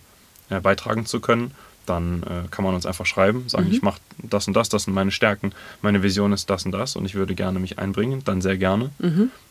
äh, 0.50 0.60
beitragen 0.60 1.06
zu 1.06 1.20
können, 1.20 1.52
dann 1.86 2.24
äh, 2.24 2.48
kann 2.52 2.66
man 2.66 2.76
uns 2.76 2.86
einfach 2.86 3.06
schreiben, 3.06 3.48
sagen, 3.48 3.68
ich 3.72 3.82
mache 3.82 4.00
das 4.18 4.48
und 4.48 4.56
das, 4.56 4.70
das 4.70 4.84
sind 4.84 4.94
meine 4.94 5.12
Stärken, 5.12 5.52
meine 5.82 6.04
Vision 6.04 6.34
ist 6.34 6.50
das 6.50 6.66
und 6.66 6.72
das 6.72 6.96
und 6.96 7.06
ich 7.06 7.16
würde 7.16 7.36
gerne 7.36 7.60
mich 7.60 7.80
einbringen, 7.80 8.22
dann 8.26 8.42
sehr 8.42 8.58
gerne. 8.58 8.90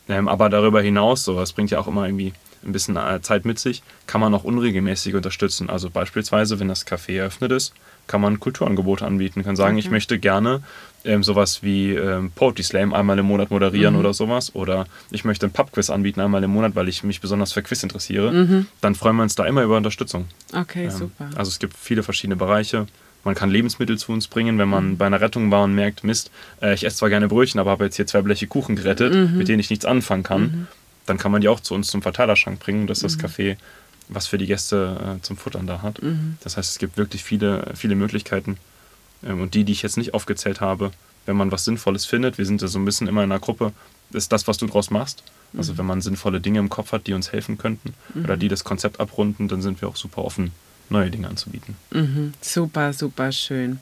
Ähm, 0.08 0.28
aber 0.28 0.50
darüber 0.50 0.82
hinaus, 0.82 1.24
so, 1.24 1.38
das 1.38 1.52
bringt 1.52 1.70
ja 1.70 1.78
auch 1.78 1.86
immer 1.86 2.06
irgendwie 2.06 2.32
ein 2.64 2.72
bisschen 2.72 2.96
äh, 2.96 3.20
Zeit 3.22 3.44
mit 3.44 3.58
sich, 3.58 3.82
kann 4.06 4.20
man 4.20 4.34
auch 4.34 4.44
unregelmäßig 4.44 5.14
unterstützen. 5.14 5.70
Also 5.70 5.90
beispielsweise, 5.90 6.60
wenn 6.60 6.68
das 6.68 6.86
Café 6.86 7.18
eröffnet 7.18 7.52
ist, 7.52 7.74
kann 8.06 8.20
man 8.20 8.40
Kulturangebote 8.40 9.04
anbieten, 9.06 9.42
kann 9.44 9.56
sagen, 9.56 9.78
ich 9.78 9.90
möchte 9.90 10.18
gerne 10.18 10.62
ähm, 11.04 11.22
sowas 11.22 11.62
wie 11.62 11.92
ähm, 11.92 12.30
Poetry 12.34 12.62
Slam 12.62 12.92
einmal 12.94 13.18
im 13.18 13.26
Monat 13.26 13.50
moderieren 13.50 13.94
oder 13.96 14.14
sowas 14.14 14.54
oder 14.54 14.86
ich 15.10 15.24
möchte 15.24 15.46
ein 15.46 15.50
Pubquiz 15.52 15.90
anbieten 15.90 16.20
einmal 16.20 16.42
im 16.44 16.50
Monat, 16.50 16.74
weil 16.74 16.88
ich 16.88 17.02
mich 17.04 17.20
besonders 17.20 17.52
für 17.52 17.62
Quiz 17.62 17.82
interessiere, 17.82 18.64
dann 18.80 18.94
freuen 18.94 19.16
wir 19.16 19.22
uns 19.22 19.34
da 19.34 19.44
immer 19.46 19.62
über 19.62 19.76
Unterstützung. 19.76 20.26
Okay, 20.52 20.84
Ähm, 20.86 20.90
super. 20.90 21.30
Also 21.36 21.50
es 21.50 21.58
gibt 21.58 21.74
viele 21.76 22.02
verschiedene 22.02 22.36
Bereiche. 22.36 22.86
Man 23.24 23.34
kann 23.34 23.50
Lebensmittel 23.50 23.96
zu 23.96 24.12
uns 24.12 24.28
bringen, 24.28 24.58
wenn 24.58 24.68
man 24.68 24.98
bei 24.98 25.06
einer 25.06 25.20
Rettung 25.20 25.50
war 25.50 25.64
und 25.64 25.74
merkt, 25.74 26.04
Mist, 26.04 26.30
äh, 26.60 26.74
ich 26.74 26.84
esse 26.84 26.96
zwar 26.96 27.08
gerne 27.08 27.26
Brötchen, 27.28 27.58
aber 27.58 27.70
habe 27.70 27.84
jetzt 27.84 27.96
hier 27.96 28.06
zwei 28.06 28.20
Bleche 28.22 28.46
Kuchen 28.46 28.76
gerettet, 28.76 29.14
mit 29.34 29.48
denen 29.48 29.60
ich 29.60 29.70
nichts 29.70 29.84
anfangen 29.86 30.22
kann. 30.24 30.68
Dann 31.06 31.16
kann 31.18 31.32
man 31.32 31.40
die 31.40 31.48
auch 31.48 31.60
zu 31.60 31.74
uns 31.74 31.88
zum 31.88 32.02
Verteilerschrank 32.02 32.60
bringen. 32.60 32.86
Das 32.86 33.02
ist 33.02 33.22
das 33.22 33.30
Café, 33.30 33.56
was 34.08 34.26
für 34.26 34.36
die 34.36 34.46
Gäste 34.46 35.16
äh, 35.18 35.22
zum 35.22 35.36
Futtern 35.38 35.66
da 35.66 35.80
hat. 35.80 36.00
Das 36.42 36.56
heißt, 36.58 36.70
es 36.72 36.78
gibt 36.78 36.96
wirklich 36.98 37.24
viele, 37.24 37.72
viele 37.74 37.94
Möglichkeiten. 37.94 38.58
Ähm, 39.24 39.40
und 39.40 39.54
die, 39.54 39.64
die 39.64 39.72
ich 39.72 39.82
jetzt 39.82 39.96
nicht 39.96 40.14
aufgezählt 40.14 40.60
habe, 40.60 40.90
wenn 41.26 41.36
man 41.36 41.50
was 41.50 41.64
Sinnvolles 41.64 42.04
findet, 42.04 42.38
wir 42.38 42.46
sind 42.46 42.62
ja 42.62 42.68
so 42.68 42.78
ein 42.78 42.84
bisschen 42.84 43.06
immer 43.06 43.24
in 43.24 43.32
einer 43.32 43.40
Gruppe, 43.40 43.72
ist 44.12 44.32
das, 44.32 44.46
was 44.46 44.58
du 44.58 44.66
draus 44.66 44.90
machst. 44.90 45.22
Also 45.56 45.78
wenn 45.78 45.86
man 45.86 46.00
sinnvolle 46.00 46.40
Dinge 46.40 46.58
im 46.58 46.68
Kopf 46.68 46.92
hat, 46.92 47.06
die 47.06 47.14
uns 47.14 47.32
helfen 47.32 47.58
könnten 47.58 47.94
oder 48.22 48.36
die 48.36 48.48
das 48.48 48.64
Konzept 48.64 49.00
abrunden, 49.00 49.48
dann 49.48 49.62
sind 49.62 49.80
wir 49.80 49.88
auch 49.88 49.96
super 49.96 50.24
offen, 50.24 50.50
neue 50.90 51.10
Dinge 51.10 51.28
anzubieten. 51.28 51.76
Mhm, 51.92 52.32
super, 52.40 52.92
super 52.92 53.30
schön. 53.32 53.78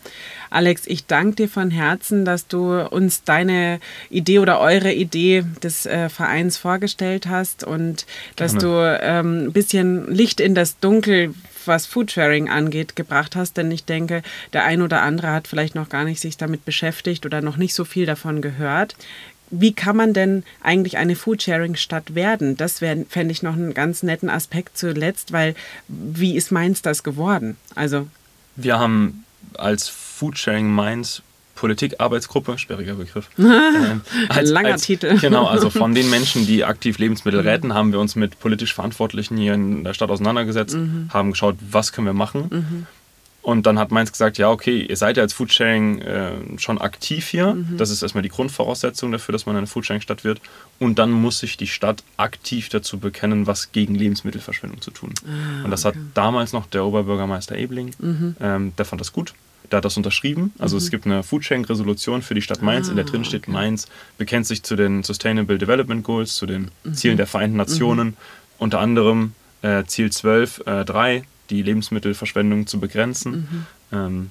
Alex, 0.51 0.83
ich 0.87 1.07
danke 1.07 1.37
dir 1.37 1.49
von 1.49 1.71
Herzen, 1.71 2.25
dass 2.25 2.47
du 2.47 2.87
uns 2.91 3.25
deine 3.25 3.81
Idee 4.11 4.39
oder 4.39 4.61
eure 4.61 4.93
Idee 4.93 5.45
des 5.63 5.87
äh, 5.87 6.09
Vereins 6.09 6.59
vorgestellt 6.59 7.27
hast 7.27 7.65
und 7.65 8.07
dass 8.37 8.55
du 8.55 8.69
ähm, 9.01 9.47
ein 9.47 9.53
bisschen 9.53 10.13
Licht 10.13 10.41
in 10.41 10.55
das 10.55 10.79
Dunkel, 10.79 11.35
was 11.67 11.87
Foodsharing 11.87 12.49
angeht, 12.49 12.97
gebracht 12.97 13.37
hast. 13.37 13.57
Denn 13.57 13.71
ich 13.71 13.85
denke, 13.85 14.23
der 14.53 14.65
ein 14.65 14.83
oder 14.83 15.03
andere 15.03 15.33
hat 15.33 15.49
vielleicht 15.49 15.75
noch 15.75 15.89
gar 15.89 16.05
nicht 16.05 16.21
sich 16.21 16.37
damit 16.37 16.65
beschäftigt 16.65 17.27
oder 17.27 17.41
noch 17.41 17.57
nicht 17.57 17.75
so 17.75 17.85
viel 17.85 18.07
davon 18.07 18.43
gehört. 18.43 18.97
Wie 19.51 19.75
kann 19.75 19.97
man 19.97 20.15
denn 20.15 20.45
eigentlich 20.63 20.97
eine 20.97 21.15
Foodsharing-Stadt 21.15 22.15
werden? 22.15 22.57
Das 22.57 22.79
fände 22.79 23.33
ich 23.33 23.43
noch 23.43 23.53
einen 23.53 23.75
ganz 23.75 24.03
netten 24.03 24.31
Aspekt 24.31 24.79
zuletzt, 24.79 25.33
weil 25.33 25.55
wie 25.89 26.37
ist 26.37 26.53
Mainz 26.53 26.81
das 26.81 27.03
geworden? 27.03 27.59
Also 27.75 28.09
Wir 28.57 28.79
haben 28.79 29.25
als 29.55 29.89
Foodsharing 29.89 30.71
Mainz 30.71 31.23
Politikarbeitsgruppe, 31.63 32.59
sperriger 32.59 32.95
Begriff. 32.95 33.31
ähm, 33.39 34.01
Langer 34.43 34.77
Titel. 34.79 35.17
Genau, 35.21 35.47
also 35.47 35.71
von 35.83 35.95
den 35.95 36.11
Menschen, 36.11 36.45
die 36.45 36.65
aktiv 36.65 36.99
Lebensmittel 36.99 37.39
retten, 37.39 37.73
haben 37.73 37.93
wir 37.93 38.01
uns 38.01 38.17
mit 38.17 38.41
politisch 38.41 38.75
Verantwortlichen 38.75 39.37
hier 39.37 39.55
in 39.55 39.85
der 39.85 39.95
Stadt 39.95 40.11
auseinandergesetzt, 40.11 40.77
haben 41.11 41.31
geschaut, 41.31 41.55
was 41.71 41.93
können 41.93 42.09
wir 42.09 42.15
machen. 42.15 42.89
Und 43.43 43.67
dann 43.67 43.79
hat 43.79 43.93
Mainz 43.93 44.11
gesagt, 44.11 44.39
ja, 44.39 44.51
okay, 44.51 44.87
ihr 44.89 44.97
seid 44.97 45.17
ja 45.17 45.23
als 45.23 45.33
Foodsharing 45.35 46.01
äh, 46.01 46.33
schon 46.59 46.79
aktiv 46.81 47.29
hier. 47.29 47.57
Das 47.77 47.91
ist 47.91 48.03
erstmal 48.03 48.23
die 48.23 48.29
Grundvoraussetzung 48.29 49.13
dafür, 49.13 49.33
dass 49.33 49.47
man 49.47 49.57
eine 49.57 49.69
Foodsharing-Stadt 49.69 50.25
wird. 50.25 50.41
Und 50.81 50.99
dann 50.99 51.13
muss 51.13 51.39
sich 51.39 51.57
die 51.57 51.69
Stadt 51.69 52.03
aktiv 52.17 52.71
dazu 52.71 52.99
bekennen, 52.99 53.47
was 53.47 53.71
gegen 53.71 53.95
Lebensmittelverschwendung 53.95 54.81
zu 54.81 54.91
tun. 54.91 55.15
und 55.65 55.71
das 55.71 55.85
hat 55.85 55.95
damals 56.15 56.53
noch 56.53 56.67
der 56.67 56.85
Oberbürgermeister 56.85 57.57
Ebling, 57.57 57.93
ähm, 58.41 58.73
der 58.77 58.85
fand 58.85 59.01
das 59.01 59.13
gut. 59.13 59.33
Der 59.73 59.79
hat 59.79 59.85
das 59.85 59.97
unterschrieben. 59.97 60.53
Also 60.59 60.77
mhm. 60.77 60.83
es 60.83 60.91
gibt 60.91 61.07
eine 61.07 61.23
Foodsharing-Resolution 61.23 62.23
für 62.23 62.35
die 62.35 62.43
Stadt 62.43 62.63
Mainz, 62.63 62.89
ah, 62.89 62.91
in 62.91 62.97
der 62.97 63.07
ah, 63.07 63.09
drin 63.09 63.25
steht, 63.25 63.45
okay. 63.45 63.53
Mainz 63.53 63.89
bekennt 64.19 64.47
sich 64.47 64.63
zu 64.63 64.77
den 64.77 65.03
Sustainable 65.03 65.59
Development 65.59 66.05
Goals, 66.05 66.37
zu 66.37 66.47
den 66.47 66.71
mhm. 66.85 66.95
Zielen 66.95 67.17
der 67.17 67.27
Vereinten 67.27 67.57
Nationen, 67.57 68.09
mhm. 68.09 68.17
unter 68.59 68.81
anderem 68.81 69.33
äh, 69.63 69.85
Ziel 69.85 70.09
12.3, 70.09 71.17
äh, 71.17 71.23
die 71.51 71.63
Lebensmittelverschwendung 71.63 72.67
zu 72.67 72.79
begrenzen. 72.79 73.67
Mhm. 73.91 73.97
Ähm, 73.97 74.31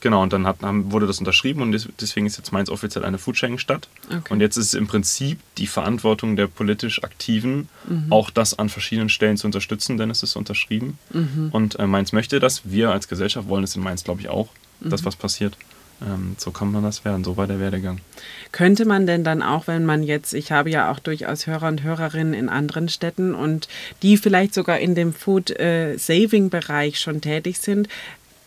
Genau, 0.00 0.22
und 0.22 0.32
dann 0.32 0.46
hat, 0.46 0.58
wurde 0.60 1.06
das 1.06 1.18
unterschrieben 1.18 1.60
und 1.60 1.72
deswegen 2.00 2.26
ist 2.26 2.36
jetzt 2.36 2.52
Mainz 2.52 2.70
offiziell 2.70 3.04
eine 3.04 3.18
Foodsharing-Stadt. 3.18 3.88
Okay. 4.06 4.32
Und 4.32 4.40
jetzt 4.40 4.56
ist 4.56 4.66
es 4.66 4.74
im 4.74 4.86
Prinzip 4.86 5.40
die 5.56 5.66
Verantwortung 5.66 6.36
der 6.36 6.46
politisch 6.46 7.02
Aktiven, 7.02 7.68
mhm. 7.88 8.06
auch 8.10 8.30
das 8.30 8.58
an 8.58 8.68
verschiedenen 8.68 9.08
Stellen 9.08 9.36
zu 9.36 9.46
unterstützen, 9.46 9.96
denn 9.96 10.10
es 10.10 10.22
ist 10.22 10.36
unterschrieben. 10.36 10.98
Mhm. 11.12 11.48
Und 11.50 11.78
äh, 11.78 11.86
Mainz 11.86 12.12
möchte 12.12 12.38
das. 12.38 12.62
Wir 12.64 12.90
als 12.92 13.08
Gesellschaft 13.08 13.48
wollen 13.48 13.64
es 13.64 13.74
in 13.74 13.82
Mainz, 13.82 14.04
glaube 14.04 14.20
ich, 14.20 14.28
auch, 14.28 14.48
mhm. 14.80 14.90
dass 14.90 15.04
was 15.04 15.16
passiert. 15.16 15.56
Ähm, 16.00 16.36
so 16.38 16.52
kann 16.52 16.70
man 16.70 16.84
das 16.84 17.04
werden, 17.04 17.24
so 17.24 17.36
war 17.36 17.48
der 17.48 17.58
Werdegang. 17.58 17.98
Könnte 18.52 18.84
man 18.84 19.06
denn 19.06 19.24
dann 19.24 19.42
auch, 19.42 19.66
wenn 19.66 19.84
man 19.84 20.04
jetzt, 20.04 20.32
ich 20.32 20.52
habe 20.52 20.70
ja 20.70 20.92
auch 20.92 21.00
durchaus 21.00 21.48
Hörer 21.48 21.66
und 21.66 21.82
Hörerinnen 21.82 22.34
in 22.34 22.48
anderen 22.48 22.88
Städten 22.88 23.34
und 23.34 23.66
die 24.02 24.16
vielleicht 24.16 24.54
sogar 24.54 24.78
in 24.78 24.94
dem 24.94 25.12
Food-Saving-Bereich 25.12 26.94
äh, 26.94 26.96
schon 26.96 27.20
tätig 27.20 27.58
sind, 27.58 27.88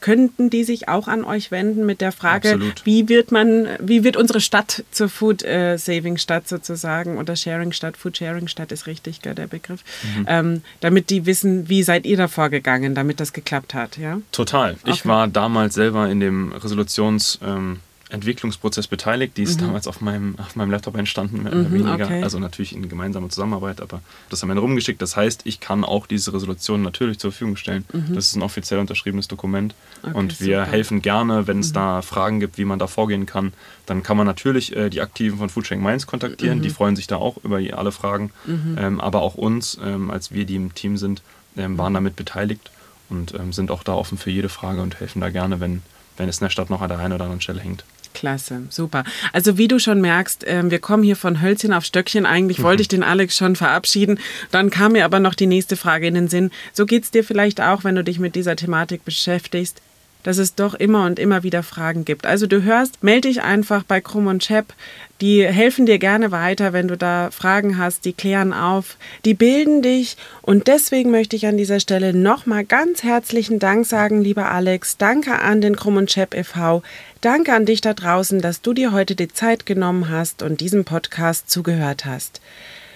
könnten 0.01 0.49
die 0.49 0.63
sich 0.63 0.89
auch 0.89 1.07
an 1.07 1.23
euch 1.23 1.51
wenden 1.51 1.85
mit 1.85 2.01
der 2.01 2.11
Frage, 2.11 2.53
Absolut. 2.53 2.85
wie 2.85 3.07
wird 3.07 3.31
man, 3.31 3.67
wie 3.79 4.03
wird 4.03 4.17
unsere 4.17 4.41
Stadt 4.41 4.83
zur 4.91 5.09
Food 5.09 5.43
äh, 5.43 5.77
Saving 5.77 6.17
Stadt 6.17 6.47
sozusagen 6.47 7.17
oder 7.17 7.35
Sharing 7.35 7.71
Stadt, 7.71 7.95
Food 7.95 8.17
Sharing 8.17 8.47
Stadt 8.47 8.71
ist 8.71 8.87
richtig, 8.87 9.21
gell, 9.21 9.35
der 9.35 9.47
Begriff, 9.47 9.83
mhm. 10.17 10.25
ähm, 10.27 10.61
damit 10.79 11.09
die 11.09 11.25
wissen, 11.25 11.69
wie 11.69 11.83
seid 11.83 12.05
ihr 12.05 12.17
da 12.17 12.27
vorgegangen, 12.27 12.95
damit 12.95 13.19
das 13.19 13.31
geklappt 13.31 13.73
hat, 13.73 13.97
ja? 13.97 14.19
Total. 14.31 14.73
Okay. 14.81 14.91
Ich 14.91 15.05
war 15.05 15.27
damals 15.27 15.75
selber 15.75 16.09
in 16.09 16.19
dem 16.19 16.51
Resolutions 16.51 17.39
ähm, 17.43 17.79
Entwicklungsprozess 18.11 18.87
beteiligt. 18.87 19.37
Die 19.37 19.43
ist 19.43 19.61
mhm. 19.61 19.67
damals 19.67 19.87
auf 19.87 20.01
meinem, 20.01 20.35
auf 20.37 20.55
meinem 20.55 20.71
Laptop 20.71 20.97
entstanden, 20.97 21.43
mehr 21.43 21.53
oder 21.53 21.69
mhm, 21.69 21.73
weniger. 21.73 22.05
Okay. 22.05 22.23
Also 22.23 22.39
natürlich 22.39 22.75
in 22.75 22.87
gemeinsamer 22.89 23.29
Zusammenarbeit, 23.29 23.81
aber 23.81 24.01
das 24.29 24.41
haben 24.41 24.49
wir 24.49 24.57
rumgeschickt. 24.57 25.01
Das 25.01 25.15
heißt, 25.15 25.41
ich 25.45 25.59
kann 25.59 25.83
auch 25.83 26.07
diese 26.07 26.33
Resolution 26.33 26.81
natürlich 26.81 27.19
zur 27.19 27.31
Verfügung 27.31 27.55
stellen. 27.55 27.85
Mhm. 27.93 28.13
Das 28.15 28.27
ist 28.27 28.35
ein 28.35 28.41
offiziell 28.41 28.79
unterschriebenes 28.79 29.27
Dokument. 29.27 29.73
Okay, 30.03 30.13
und 30.13 30.39
wir 30.41 30.59
super. 30.59 30.71
helfen 30.71 31.01
gerne, 31.01 31.47
wenn 31.47 31.59
es 31.59 31.69
mhm. 31.69 31.75
da 31.75 32.01
Fragen 32.01 32.39
gibt, 32.39 32.57
wie 32.57 32.65
man 32.65 32.79
da 32.79 32.87
vorgehen 32.87 33.25
kann. 33.25 33.53
Dann 33.85 34.03
kann 34.03 34.17
man 34.17 34.27
natürlich 34.27 34.75
äh, 34.75 34.89
die 34.89 35.01
Aktiven 35.01 35.37
von 35.37 35.49
Foodsharing 35.49 35.81
Mainz 35.81 36.05
kontaktieren. 36.05 36.59
Mhm. 36.59 36.63
Die 36.63 36.69
freuen 36.69 36.95
sich 36.95 37.07
da 37.07 37.15
auch 37.15 37.37
über 37.43 37.59
alle 37.77 37.91
Fragen. 37.91 38.31
Mhm. 38.45 38.77
Ähm, 38.77 39.01
aber 39.01 39.21
auch 39.21 39.35
uns, 39.35 39.79
ähm, 39.83 40.11
als 40.11 40.31
wir, 40.31 40.45
die 40.45 40.55
im 40.55 40.75
Team 40.75 40.97
sind, 40.97 41.21
ähm, 41.57 41.77
waren 41.77 41.93
damit 41.93 42.15
beteiligt 42.15 42.71
und 43.09 43.33
ähm, 43.33 43.53
sind 43.53 43.71
auch 43.71 43.83
da 43.83 43.93
offen 43.93 44.17
für 44.17 44.31
jede 44.31 44.49
Frage 44.49 44.81
und 44.81 44.99
helfen 44.99 45.21
da 45.21 45.29
gerne, 45.29 45.59
wenn, 45.59 45.81
wenn 46.17 46.29
es 46.29 46.39
in 46.39 46.45
der 46.45 46.49
Stadt 46.49 46.69
noch 46.69 46.81
an 46.81 46.89
der 46.89 46.99
einen 46.99 47.13
oder 47.13 47.25
anderen 47.25 47.41
Stelle 47.41 47.59
hängt. 47.59 47.83
Klasse, 48.21 48.61
super. 48.69 49.03
Also 49.33 49.57
wie 49.57 49.67
du 49.67 49.79
schon 49.79 49.99
merkst, 49.99 50.43
äh, 50.43 50.69
wir 50.69 50.77
kommen 50.77 51.01
hier 51.01 51.15
von 51.15 51.41
Hölzchen 51.41 51.73
auf 51.73 51.83
Stöckchen. 51.83 52.27
Eigentlich 52.27 52.59
mhm. 52.59 52.63
wollte 52.63 52.83
ich 52.83 52.87
den 52.87 53.01
Alex 53.01 53.35
schon 53.35 53.55
verabschieden. 53.55 54.19
Dann 54.51 54.69
kam 54.69 54.91
mir 54.91 55.05
aber 55.05 55.19
noch 55.19 55.33
die 55.33 55.47
nächste 55.47 55.75
Frage 55.75 56.05
in 56.05 56.13
den 56.13 56.27
Sinn. 56.27 56.51
So 56.71 56.85
geht 56.85 57.03
es 57.03 57.09
dir 57.09 57.23
vielleicht 57.23 57.61
auch, 57.61 57.83
wenn 57.83 57.95
du 57.95 58.03
dich 58.03 58.19
mit 58.19 58.35
dieser 58.35 58.55
Thematik 58.55 59.03
beschäftigst 59.05 59.81
dass 60.23 60.37
es 60.37 60.55
doch 60.55 60.73
immer 60.73 61.05
und 61.05 61.19
immer 61.19 61.43
wieder 61.43 61.63
Fragen 61.63 62.05
gibt. 62.05 62.25
Also 62.25 62.47
du 62.47 62.63
hörst, 62.63 63.03
melde 63.03 63.27
dich 63.27 63.41
einfach 63.41 63.83
bei 63.83 64.01
Krumm 64.01 64.27
und 64.27 64.43
Chep. 64.43 64.73
Die 65.21 65.45
helfen 65.45 65.85
dir 65.85 65.99
gerne 65.99 66.31
weiter, 66.31 66.73
wenn 66.73 66.87
du 66.87 66.97
da 66.97 67.29
Fragen 67.31 67.77
hast. 67.77 68.05
Die 68.05 68.13
klären 68.13 68.53
auf, 68.53 68.97
die 69.23 69.33
bilden 69.33 69.81
dich. 69.81 70.17
Und 70.41 70.67
deswegen 70.67 71.11
möchte 71.11 71.35
ich 71.35 71.45
an 71.45 71.57
dieser 71.57 71.79
Stelle 71.79 72.13
nochmal 72.13 72.65
ganz 72.65 73.03
herzlichen 73.03 73.59
Dank 73.59 73.85
sagen, 73.85 74.21
lieber 74.23 74.51
Alex. 74.51 74.97
Danke 74.97 75.39
an 75.39 75.61
den 75.61 75.75
Krumm 75.75 75.97
und 75.97 76.09
Chep 76.09 76.33
e.V. 76.33 76.81
Danke 77.21 77.53
an 77.53 77.67
dich 77.67 77.81
da 77.81 77.93
draußen, 77.93 78.41
dass 78.41 78.61
du 78.61 78.73
dir 78.73 78.91
heute 78.91 79.15
die 79.15 79.27
Zeit 79.27 79.67
genommen 79.67 80.09
hast 80.09 80.41
und 80.41 80.59
diesem 80.59 80.85
Podcast 80.85 81.49
zugehört 81.51 82.05
hast. 82.05 82.41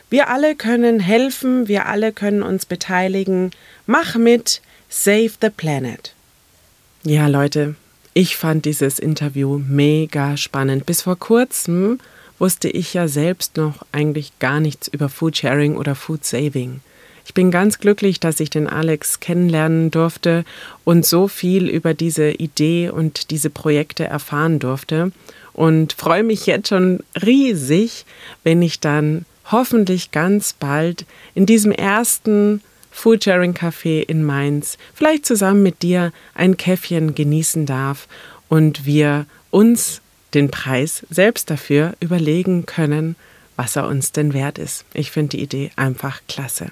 Wir 0.10 0.30
alle 0.30 0.56
können 0.56 1.00
helfen, 1.00 1.68
wir 1.68 1.86
alle 1.86 2.12
können 2.12 2.42
uns 2.42 2.66
beteiligen. 2.66 3.52
Mach 3.86 4.16
mit, 4.16 4.62
save 4.90 5.32
the 5.42 5.50
planet. 5.50 6.15
Ja, 7.08 7.28
Leute, 7.28 7.76
ich 8.16 8.36
fand 8.36 8.66
dieses 8.66 8.98
Interview 8.98 9.60
mega 9.60 10.38
spannend. 10.38 10.88
Bis 10.88 11.04
vor 11.04 11.20
kurzem 11.20 12.00
wusste 12.40 12.68
ich 12.68 12.96
ja 12.96 13.08
selbst 13.08 13.58
noch 13.58 13.86
eigentlich 13.92 14.40
gar 14.40 14.60
nichts 14.60 14.88
über 14.88 15.08
Foodsharing 15.08 15.78
oder 15.78 15.94
Food 15.94 16.26
Saving. 16.26 16.80
Ich 17.24 17.36
bin 17.36 17.52
ganz 17.52 17.78
glücklich, 17.78 18.20
dass 18.20 18.40
ich 18.40 18.50
den 18.50 18.66
Alex 18.66 19.20
kennenlernen 19.20 19.92
durfte 19.92 20.46
und 20.84 21.06
so 21.06 21.28
viel 21.28 21.70
über 21.70 21.94
diese 21.94 22.32
Idee 22.32 22.90
und 22.90 23.30
diese 23.30 23.52
Projekte 23.52 24.06
erfahren 24.06 24.58
durfte 24.58 25.12
und 25.54 25.94
freue 25.94 26.24
mich 26.24 26.48
jetzt 26.48 26.70
schon 26.70 27.02
riesig, 27.24 28.06
wenn 28.44 28.64
ich 28.64 28.80
dann 28.80 29.26
hoffentlich 29.52 30.10
ganz 30.10 30.54
bald 30.54 31.06
in 31.36 31.46
diesem 31.46 31.72
ersten 31.72 32.62
Foodsharing 32.96 33.54
Café 33.54 34.02
in 34.02 34.24
Mainz 34.24 34.78
vielleicht 34.94 35.26
zusammen 35.26 35.62
mit 35.62 35.84
dir 35.84 36.14
ein 36.34 36.56
Käffchen 36.56 37.14
genießen 37.14 37.66
darf 37.66 38.08
und 38.48 38.86
wir 38.86 39.26
uns 39.52 40.02
den 40.34 40.50
Preis 40.50 41.06
selbst 41.10 41.50
dafür 41.50 41.94
überlegen 42.00 42.66
können, 42.66 43.18
was 43.58 43.76
er 43.76 43.88
uns 43.88 44.14
denn 44.14 44.34
wert 44.34 44.58
ist. 44.58 44.86
Ich 44.94 45.12
finde 45.12 45.38
die 45.38 45.44
Idee 45.44 45.72
einfach 45.76 46.22
klasse. 46.30 46.72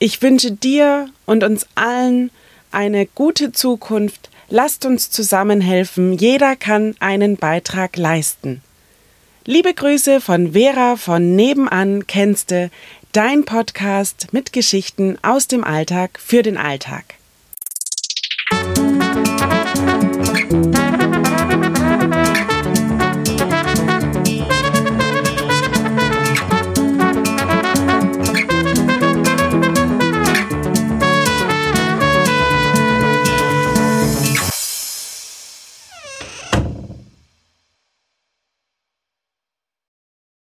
Ich 0.00 0.20
wünsche 0.22 0.50
dir 0.50 1.08
und 1.24 1.44
uns 1.44 1.66
allen 1.76 2.30
eine 2.72 3.06
gute 3.06 3.52
Zukunft. 3.52 4.30
Lasst 4.48 4.84
uns 4.84 5.10
zusammenhelfen. 5.10 6.14
Jeder 6.14 6.56
kann 6.56 6.96
einen 6.98 7.36
Beitrag 7.36 7.96
leisten. 7.96 8.60
Liebe 9.46 9.72
Grüße 9.72 10.20
von 10.20 10.52
Vera 10.52 10.96
von 10.96 11.36
Nebenan 11.36 12.06
Kennste, 12.06 12.70
dein 13.14 13.44
Podcast 13.44 14.32
mit 14.32 14.52
Geschichten 14.52 15.18
aus 15.22 15.46
dem 15.46 15.62
Alltag 15.62 16.18
für 16.18 16.42
den 16.42 16.56
Alltag. 16.56 17.14